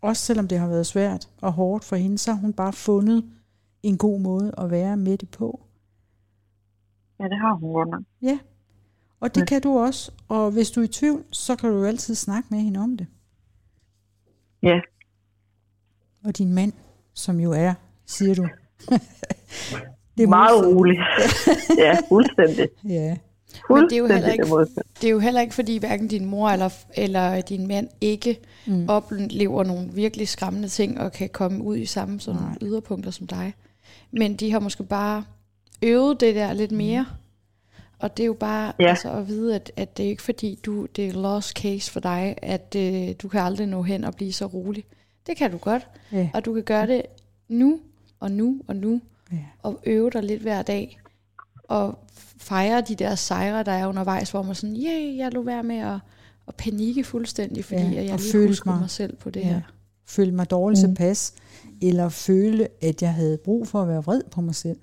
[0.00, 3.30] Også selvom det har været svært og hårdt for hende, så har hun bare fundet
[3.82, 5.60] en god måde at være med det på.
[7.20, 8.02] Ja, det har hun godt nok.
[8.22, 8.38] Ja.
[9.20, 9.46] Og det Ja.
[9.46, 10.12] kan du også.
[10.28, 12.96] Og hvis du er i tvivl, så kan du jo altid snakke med hende om
[12.96, 13.06] det.
[14.62, 14.80] Ja,
[16.24, 16.72] Og din mand,
[17.14, 17.74] som jo er,
[18.06, 18.48] siger du.
[20.16, 21.00] det er meget roligt.
[21.84, 22.68] ja, fuldstændig.
[22.88, 23.16] Ja.
[23.70, 24.66] Men det er jo heller ikke-
[25.00, 28.84] det er jo heller ikke, fordi hverken din mor eller, eller din mand ikke mm.
[28.88, 32.56] oplever nogle virkelig skræmmende ting og kan komme ud i samme sådan Nej.
[32.62, 33.54] yderpunkter som dig.
[34.12, 35.24] Men de har måske bare
[35.82, 37.06] øvet det der lidt mere.
[37.98, 38.88] Og det er jo bare Ja.
[38.88, 42.00] altså, at vide, at, at det er ikke fordi, du, det er lost case for
[42.00, 44.84] dig, at øh, du kan aldrig nå hen og blive så rolig.
[45.26, 45.86] Det kan du godt.
[46.12, 46.30] Ja.
[46.34, 47.02] Og du kan gøre det
[47.48, 47.80] nu
[48.20, 49.00] og nu og nu.
[49.34, 49.38] Ja.
[49.62, 51.00] Og øve dig lidt hver dag.
[51.68, 51.98] Og
[52.38, 55.76] fejre de der sejre, der er undervejs, hvor man sådan, yeah, jeg lå være med
[55.76, 55.98] at,
[56.48, 59.40] at panikke fuldstændig, fordi Ja, ja, jeg og lige husker mig- mig selv på det
[59.40, 59.46] Ja.
[59.46, 59.60] her.
[60.06, 60.94] Føle mig dårligt mm.
[60.94, 61.34] tilpas,
[61.82, 64.76] eller føle, at jeg havde brug for at være vred på mig selv.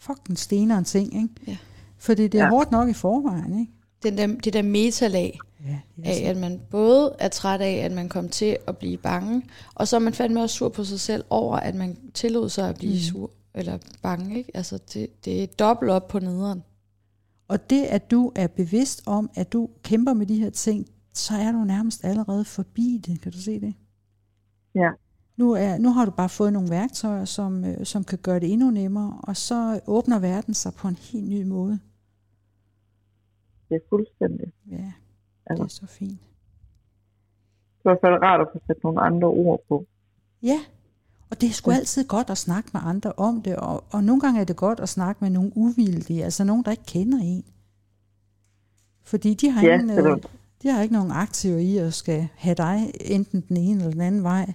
[0.00, 1.28] Fucking stenere en ting, ikke?
[1.46, 1.56] Ja.
[1.98, 2.44] Fordi det er ja.
[2.44, 2.50] Ja.
[2.50, 3.72] hårdt nok i forvejen, ikke?
[4.02, 7.92] Den der, det der metalag Ja, det af, at man både er træt af, at
[7.92, 9.42] man kom til at blive bange,
[9.74, 12.68] og så er man fandme også sur på sig selv over, at man tillod sig
[12.68, 12.98] at blive mm.
[12.98, 14.36] sur eller bange.
[14.38, 14.50] Ikke?
[14.56, 16.62] Altså det, det er dobbelt op på nederen.
[17.48, 21.34] Og det, at du er bevidst om, at du kæmper med de her ting, så
[21.34, 23.20] er du nærmest allerede forbi det.
[23.20, 23.74] Kan du se det?
[24.74, 24.90] Ja.
[25.36, 28.52] Nu, er, nu har du bare fået nogle værktøjer, som, øh, som kan gøre det
[28.52, 31.78] endnu nemmere, og så åbner verden sig på en helt ny måde.
[33.68, 34.52] Det er fuldstændig.
[34.70, 34.92] Ja, det
[35.46, 36.20] Altså, er så fint.
[37.82, 39.86] det er i hvert fald rart at få sat nogle andre ord på.
[40.42, 40.58] Ja,
[41.30, 44.20] og det er sgu altid godt at snakke med andre om det, og, og nogle
[44.20, 47.44] gange er det godt at snakke med nogle uvildige, altså nogen, der ikke kender en.
[49.04, 50.22] Fordi de har, Ja, er øh,
[50.62, 54.00] de har ikke nogen aktiver i at skal have dig enten den ene eller den
[54.00, 54.52] anden vej.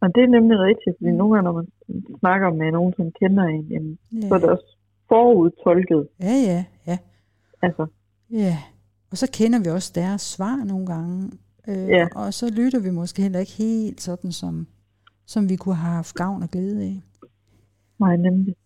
[0.00, 1.68] Og det er nemlig rigtigt, fordi nogle gange, når man
[2.18, 4.76] snakker med nogen, som kender en, jamen, Ja, så er det også
[5.08, 6.08] forudtolket.
[6.20, 6.98] ja, ja, ja.
[7.62, 7.86] Altså,
[8.30, 8.58] ja.
[9.10, 11.30] Og så kender vi også deres svar nogle gange.
[11.68, 12.06] Øh, Ja.
[12.14, 14.66] Og så lytter vi måske heller ikke helt sådan, som,
[15.26, 17.02] som vi kunne have haft gavn og glæde af.
[17.98, 18.56] nej, nemlig.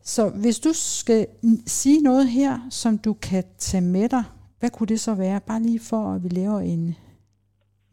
[0.00, 1.26] Så hvis du skal
[1.66, 4.24] sige noget her, som du kan tage med dig,
[4.60, 5.40] hvad kunne det så være?
[5.46, 6.94] Bare lige for, at vi laver en,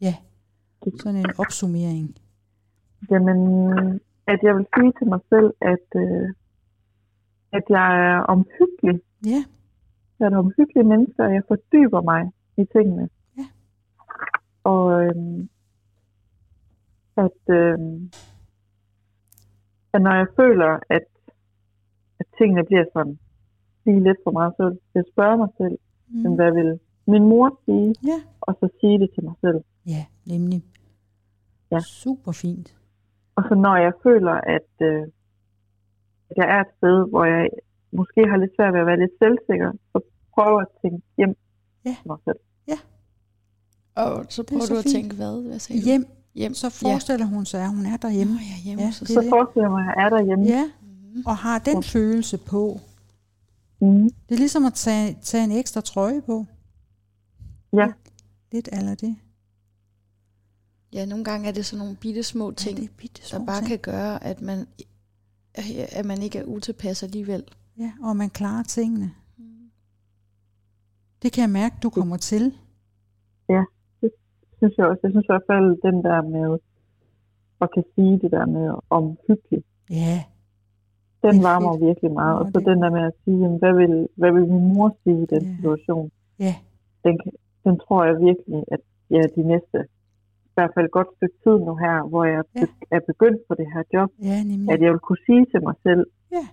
[0.00, 0.14] ja,
[1.00, 2.14] sådan en opsummering.
[3.10, 3.38] Jamen,
[4.26, 6.28] at jeg vil sige til mig selv, at, øh,
[7.52, 9.44] at jeg er omhyggelig, Ja,
[10.20, 12.22] er et omhyggeligt menneske, og jeg fordyber mig
[12.56, 13.08] i tingene.
[14.64, 15.48] Og øhm,
[17.16, 18.10] at, øhm,
[19.92, 21.06] at når jeg føler, at,
[22.20, 23.18] at tingene bliver sådan
[23.84, 26.34] lige lidt for meget, så vil jeg spørge mig selv, mm.
[26.34, 29.60] hvad vil min mor sige, Ja, og så sige det til mig selv.
[29.86, 30.62] ja, nemlig.
[31.70, 31.80] Ja.
[31.80, 32.76] Super fint.
[33.36, 35.02] Og så når jeg føler, at, øh,
[36.30, 37.48] at jeg er et sted, hvor jeg
[37.92, 40.00] måske har lidt svært ved at være lidt selvsikker, så
[40.34, 41.34] prøver jeg at tænke hjem
[41.86, 41.94] Ja.
[42.00, 42.40] til mig selv.
[43.94, 44.94] Og så prøver så du at fint.
[44.94, 45.42] tænke hvad?
[45.48, 45.84] Hvad sagde du?
[45.84, 46.54] Hjem, Hjem.
[46.54, 48.34] så forestiller hun sig, at hun er derhjemme.
[48.34, 48.82] Nå, ja, hjemme.
[48.82, 49.30] Ja, Ja, så, Så er det.
[49.30, 50.44] forestiller mig, at jeg er derhjemme.
[50.46, 50.70] Ja,
[51.26, 52.80] og har den følelse på.
[53.80, 54.02] Mm.
[54.28, 56.46] Det er ligesom at tage, tage en ekstra trøje på.
[57.72, 57.86] Ja.
[58.52, 59.16] Lidt eller det.
[60.92, 63.62] ja, nogle gange er det sådan nogle bitte små ting, Ja, det bitte der bare
[63.64, 64.66] kan gøre, at man,
[65.92, 67.44] at man ikke er utilpas alligevel.
[67.78, 69.12] Ja, og man klarer tingene.
[71.22, 72.54] Det kan jeg mærke, du kommer til.
[74.64, 75.00] Synes jeg også.
[75.02, 76.58] Jeg synes i hvert fald, den der med
[77.62, 78.66] at kan sige det der med
[78.98, 79.62] omhyggelig,
[80.02, 80.16] Ja,
[81.24, 81.84] den er varmer fedt.
[81.88, 82.36] virkelig meget.
[82.40, 85.20] Og så den der med at sige, jamen, hvad, vil, hvad vil min mor sige
[85.22, 85.54] i den Ja.
[85.56, 86.06] situation?
[86.46, 86.54] ja,
[87.04, 87.14] Den,
[87.64, 88.80] den tror jeg virkelig, at
[89.14, 89.78] ja, de næste,
[90.50, 92.66] i hvert fald godt stykke tid nu her, hvor jeg Ja.
[92.96, 94.68] er begyndt på det her job, ja, nemlig.
[94.72, 96.04] at jeg vil kunne sige til mig selv,
[96.36, 96.44] Ja.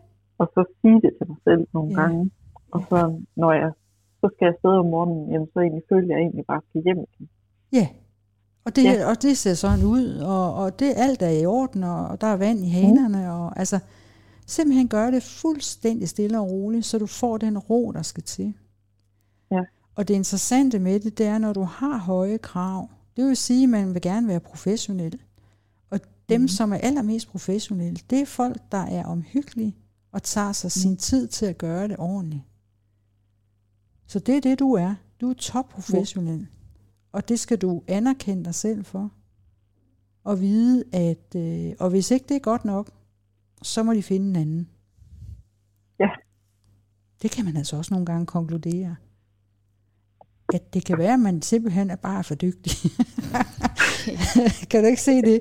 [0.42, 2.00] og så sige det til mig selv nogle Ja.
[2.02, 2.32] gange.
[2.76, 3.00] Og så
[3.42, 3.72] når jeg
[4.22, 7.00] så skal jeg afsted om morgenen, jamen, så egentlig føler jeg egentlig bare skal hjem
[7.08, 7.30] igen.
[7.72, 7.88] Ja.
[8.66, 9.10] Og det, Ja.
[9.10, 12.28] og det ser sådan ud, og, og det alt er i orden, og, og der
[12.28, 13.80] er vand i hanerne, og altså
[14.48, 18.54] simpelthen gør det fuldstændig stille og roligt, så du får den ro, der skal til.
[19.52, 19.62] Ja.
[19.96, 23.64] Og det interessante med det, det er, når du har høje krav, det vil sige,
[23.64, 25.22] at man vil gerne være professionel.
[25.90, 26.00] Og
[26.30, 26.48] dem, mm.
[26.48, 29.76] som er allermest professionelle, det er folk, der er omhyggelige
[30.12, 30.70] og tager sig mm.
[30.70, 32.44] sin tid til at gøre det ordentligt.
[34.08, 34.96] Så det er det, du er.
[35.22, 36.48] Du er topprofessionel.
[37.12, 39.12] Og det skal du anerkende dig selv for.
[40.24, 42.92] Og vide, at øh, og hvis ikke det er godt nok,
[43.62, 44.70] så må de finde en anden.
[46.00, 46.10] Ja.
[47.22, 48.96] Det kan man altså også nogle gange konkludere.
[50.54, 52.72] At det kan være, at man simpelthen er bare for dygtig.
[54.70, 55.40] kan du ikke se det?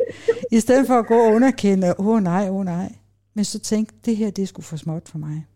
[0.52, 2.94] I stedet for at gå og underkende, åh oh, nej, åh oh, nej.
[3.34, 5.46] Men så tænk, det her det er sgu for småt for mig.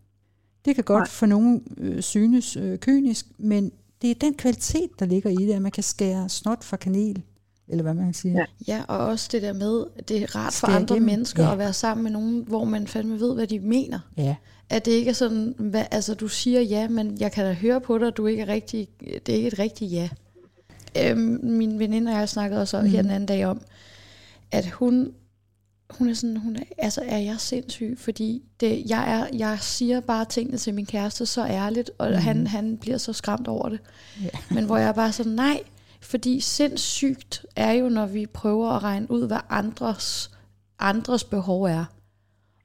[0.65, 1.07] Det kan godt Nej.
[1.07, 5.53] for nogen øh, synes øh, kynisk, men det er den kvalitet, der ligger i det,
[5.53, 7.21] at man kan skære snot fra kanel,
[7.67, 8.39] eller hvad man siger.
[8.39, 8.45] Ja.
[8.67, 11.05] Ja, og også det der med, at det er rart for andre igennem.
[11.05, 11.51] mennesker Ja.
[11.51, 13.99] at være sammen med nogen, hvor man fandme ved, hvad de mener.
[14.17, 14.35] ja.
[14.69, 17.81] At det ikke er sådan, hvad, altså du siger ja, men jeg kan da høre
[17.81, 20.09] på dig, at du ikke er rigtig, det er ikke et rigtigt ja.
[21.01, 22.87] Øhm, min veninde og jeg snakkede også mm.
[22.87, 23.61] her den anden dag om,
[24.51, 25.11] at hun,
[25.89, 29.99] hun er sådan, hun er, altså er jeg sindssyg, fordi det, jeg, er, jeg siger
[29.99, 32.15] bare tingene til min kæreste så ærligt, og mm.
[32.15, 33.79] han, han bliver så skræmt over det.
[34.23, 34.29] Ja.
[34.51, 35.59] Men hvor jeg er bare sådan, nej,
[36.01, 40.31] fordi sindssygt er jo, når vi prøver at regne ud, hvad andres,
[40.79, 41.85] andres behov er.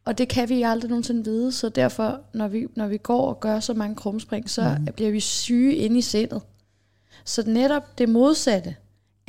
[0.04, 3.40] Og det kan vi aldrig nogensinde vide, så derfor, når vi, når vi går og
[3.40, 4.86] gør så mange krumspring, så mm.
[4.94, 6.42] bliver vi syge inde i sindet.
[7.24, 8.76] Så netop det modsatte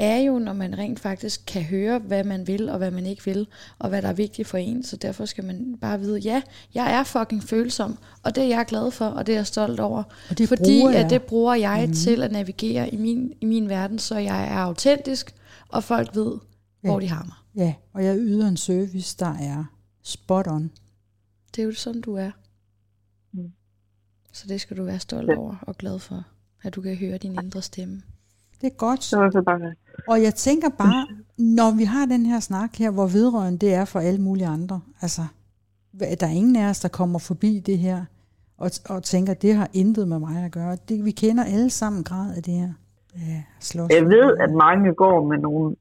[0.01, 3.25] er jo, når man rent faktisk kan høre, hvad man vil og hvad man ikke
[3.25, 3.47] vil,
[3.79, 4.83] og hvad der er vigtigt for en.
[4.83, 6.41] Så derfor skal man bare vide, ja,
[6.73, 9.79] jeg er fucking følsom, og det er jeg glad for, og det er jeg stolt
[9.79, 10.03] over.
[10.29, 11.93] Og det fordi at det bruger jeg mm.
[11.93, 15.35] til at navigere i min, i min verden, så jeg er autentisk,
[15.69, 16.37] og folk ved,
[16.83, 16.89] Ja.
[16.89, 17.65] hvor de har mig.
[17.65, 19.65] Ja, og jeg yder en service, der er
[20.03, 20.71] spot on.
[21.55, 22.31] Det er jo sådan, du er.
[23.33, 23.51] Mm.
[24.33, 26.23] Så det skal du være stolt over og glad for,
[26.63, 28.01] at du kan høre din indre stemme.
[28.61, 29.33] Det er godt.
[29.35, 29.73] Det bare,
[30.07, 31.07] Og jeg tænker bare,
[31.37, 34.81] når vi har den her snak her, hvor vedrørende det er for alle mulige andre,
[35.01, 35.21] altså,
[35.99, 38.05] der er ingen af os, der kommer forbi det her,
[38.57, 40.77] og, og tænker, det har intet med mig at gøre.
[40.89, 42.73] Det, vi kender alle sammen grad af det her.
[43.15, 43.89] Ja, slås.
[43.91, 45.75] jeg ved, at mange går med nogle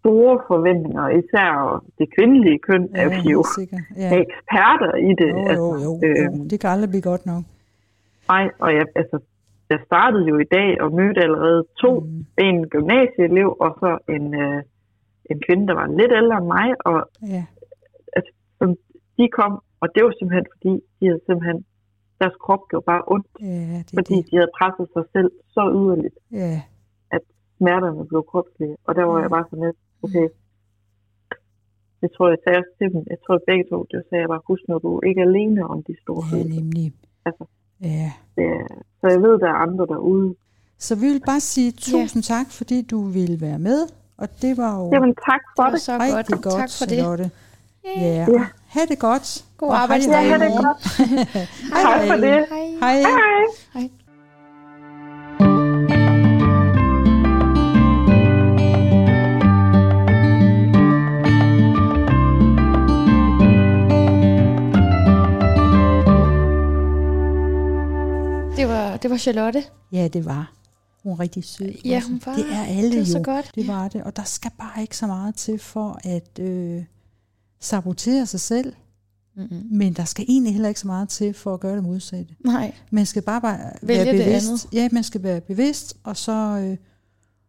[0.00, 3.44] store forventninger, især det kvindelige køn, ja, er jo.
[3.96, 4.20] Ja.
[4.20, 5.56] eksperter i det.
[5.56, 6.22] Jo, jo, jo, jo.
[6.24, 7.42] øhm, Det kan aldrig blive godt nok.
[8.28, 9.18] Nej, og jeg, altså,
[9.70, 12.00] jeg startede jo i dag og mødte allerede to.
[12.00, 12.26] Mm.
[12.46, 14.62] En gymnasieelev og så en, øh,
[15.30, 16.68] en kvinde, der var lidt ældre end mig.
[16.88, 16.98] Og
[17.34, 17.44] Ja,
[18.58, 18.68] som
[19.18, 19.52] de kom,
[19.82, 21.58] og det var simpelthen fordi, de havde simpelthen,
[22.20, 24.26] deres krop gjorde bare ondt, ja det fordi det.
[24.28, 26.54] de havde presset sig selv så yderligt, Ja,
[27.16, 27.22] at
[27.58, 28.76] smerterne blev kropslige.
[28.86, 30.26] Og der var jeg bare sådan lidt, okay,
[32.00, 34.48] det tror jeg sagde også til dem, jeg tror begge to, det sagde jeg bare,
[34.50, 36.86] husk når du ikke er alene om de store ja nemlig.
[37.28, 37.44] Altså.
[37.82, 38.12] Ja.
[38.36, 38.66] Det-
[39.00, 40.34] Så jeg ved, der er andre derude.
[40.78, 43.86] Så vi vil bare sige tusind tak, fordi du ville være med.
[44.18, 46.42] Og det var jo Jamen tak for Det var så rigtig godt.
[46.42, 47.30] godt, tak for det.
[47.84, 48.46] Ja, Ja.
[48.68, 49.44] Ha' det godt.
[49.58, 50.98] God arbejdsdag i Ha' det godt.
[50.98, 52.16] Hej, Tak for hej.
[52.16, 52.46] det.
[52.80, 53.00] Hej.
[53.00, 53.02] Hej.
[53.74, 53.90] Hej.
[68.96, 69.02] Hej.
[69.02, 69.64] Det var, det Charlotte.
[69.92, 70.52] Ja, det var.
[71.02, 71.72] Hun er rigtig sød.
[71.84, 72.34] Ja, hun var.
[72.36, 73.24] Det er alle Det er så jo.
[73.24, 73.50] godt.
[73.54, 74.02] Det var det.
[74.02, 76.84] Og der skal bare ikke så meget til for at øh,
[77.60, 78.72] sabotere sig selv.
[79.36, 79.62] Mm-hmm.
[79.70, 82.34] Men der skal egentlig heller ikke så meget til for at gøre det modsatte.
[82.44, 84.48] Nej, Man skal bare, bare Vælge være det bevidst.
[84.48, 84.66] andet.
[84.72, 86.76] Ja, man skal være bevidst, og så øh,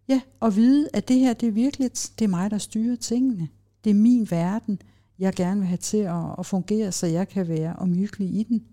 [0.09, 3.47] ja, og vide, at det her, det er virkelig, det er mig, der styrer tingene.
[3.83, 4.79] Det er min verden,
[5.19, 8.63] jeg gerne vil have til at, at fungere, så jeg kan være omhyggelig i den.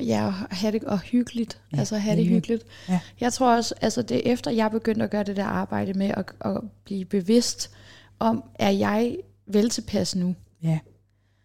[0.00, 1.60] Ja, og have det og hyggeligt.
[1.72, 2.64] Ja, altså have det hyggeligt.
[2.88, 3.00] Ja.
[3.20, 6.06] Jeg tror også, altså det er efter jeg begyndte at gøre det der arbejde med
[6.16, 7.70] at, at blive bevidst
[8.18, 9.16] om, er jeg
[9.46, 10.34] vel tilpas nu?
[10.62, 10.78] Ja.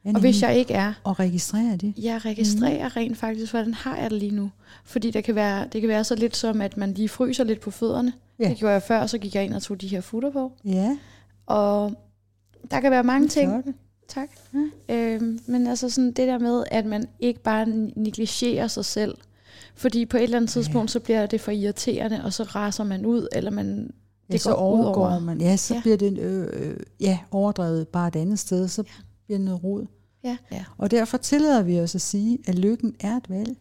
[0.06, 1.94] ja Og hvis jeg ikke er, Og registrere det.
[1.98, 4.52] jeg registrerer rent faktisk, hvordan har jeg det lige nu?
[4.84, 7.60] Fordi der kan være, det kan være så lidt som, at man lige fryser lidt
[7.60, 8.14] på fødderne.
[8.40, 8.50] Ja.
[8.50, 10.52] Det gjorde jeg før, så gik jeg ind og tog de her futter på.
[10.66, 10.98] Ja,
[11.46, 11.94] Og
[12.72, 13.76] der kan være mange ting.
[14.08, 14.30] Tak.
[14.90, 19.16] Øhm, men altså sådan det der med, at man ikke bare negligerer sig selv.
[19.76, 23.06] Fordi på et eller andet tidspunkt, så bliver det for irriterende, og så raser man
[23.06, 23.78] ud, eller man
[24.28, 25.20] det ja, så overgår over.
[25.20, 25.42] man.
[25.42, 25.78] Ja, så Ja.
[25.78, 25.82] ja.
[25.82, 28.84] bliver det øh, øh, ja, overdrevet bare et andet sted, så
[29.26, 29.86] bliver det noget rod.
[30.24, 30.38] Ja.
[30.52, 30.64] ja.
[30.78, 33.58] Og derfor tillader vi os at sige, at lykken er et valg.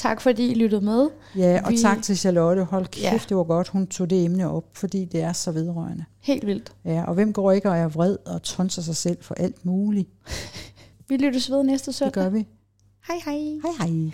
[0.00, 1.08] Tak fordi I lyttede med.
[1.36, 2.64] Ja, og Vi- tak til Charlotte.
[2.64, 3.20] Hold kæft, Ja.
[3.28, 6.04] det var godt, hun tog det emne op, fordi det er så vedrørende.
[6.20, 6.72] Helt vildt.
[6.84, 10.08] Ja, og hvem går ikke og er vred og tonser sig selv for alt muligt?
[11.08, 12.12] Vi lyttes ved næste Det søndag.
[12.22, 12.46] gør vi.
[13.08, 13.34] Hej hej.
[13.78, 14.10] Hej hej.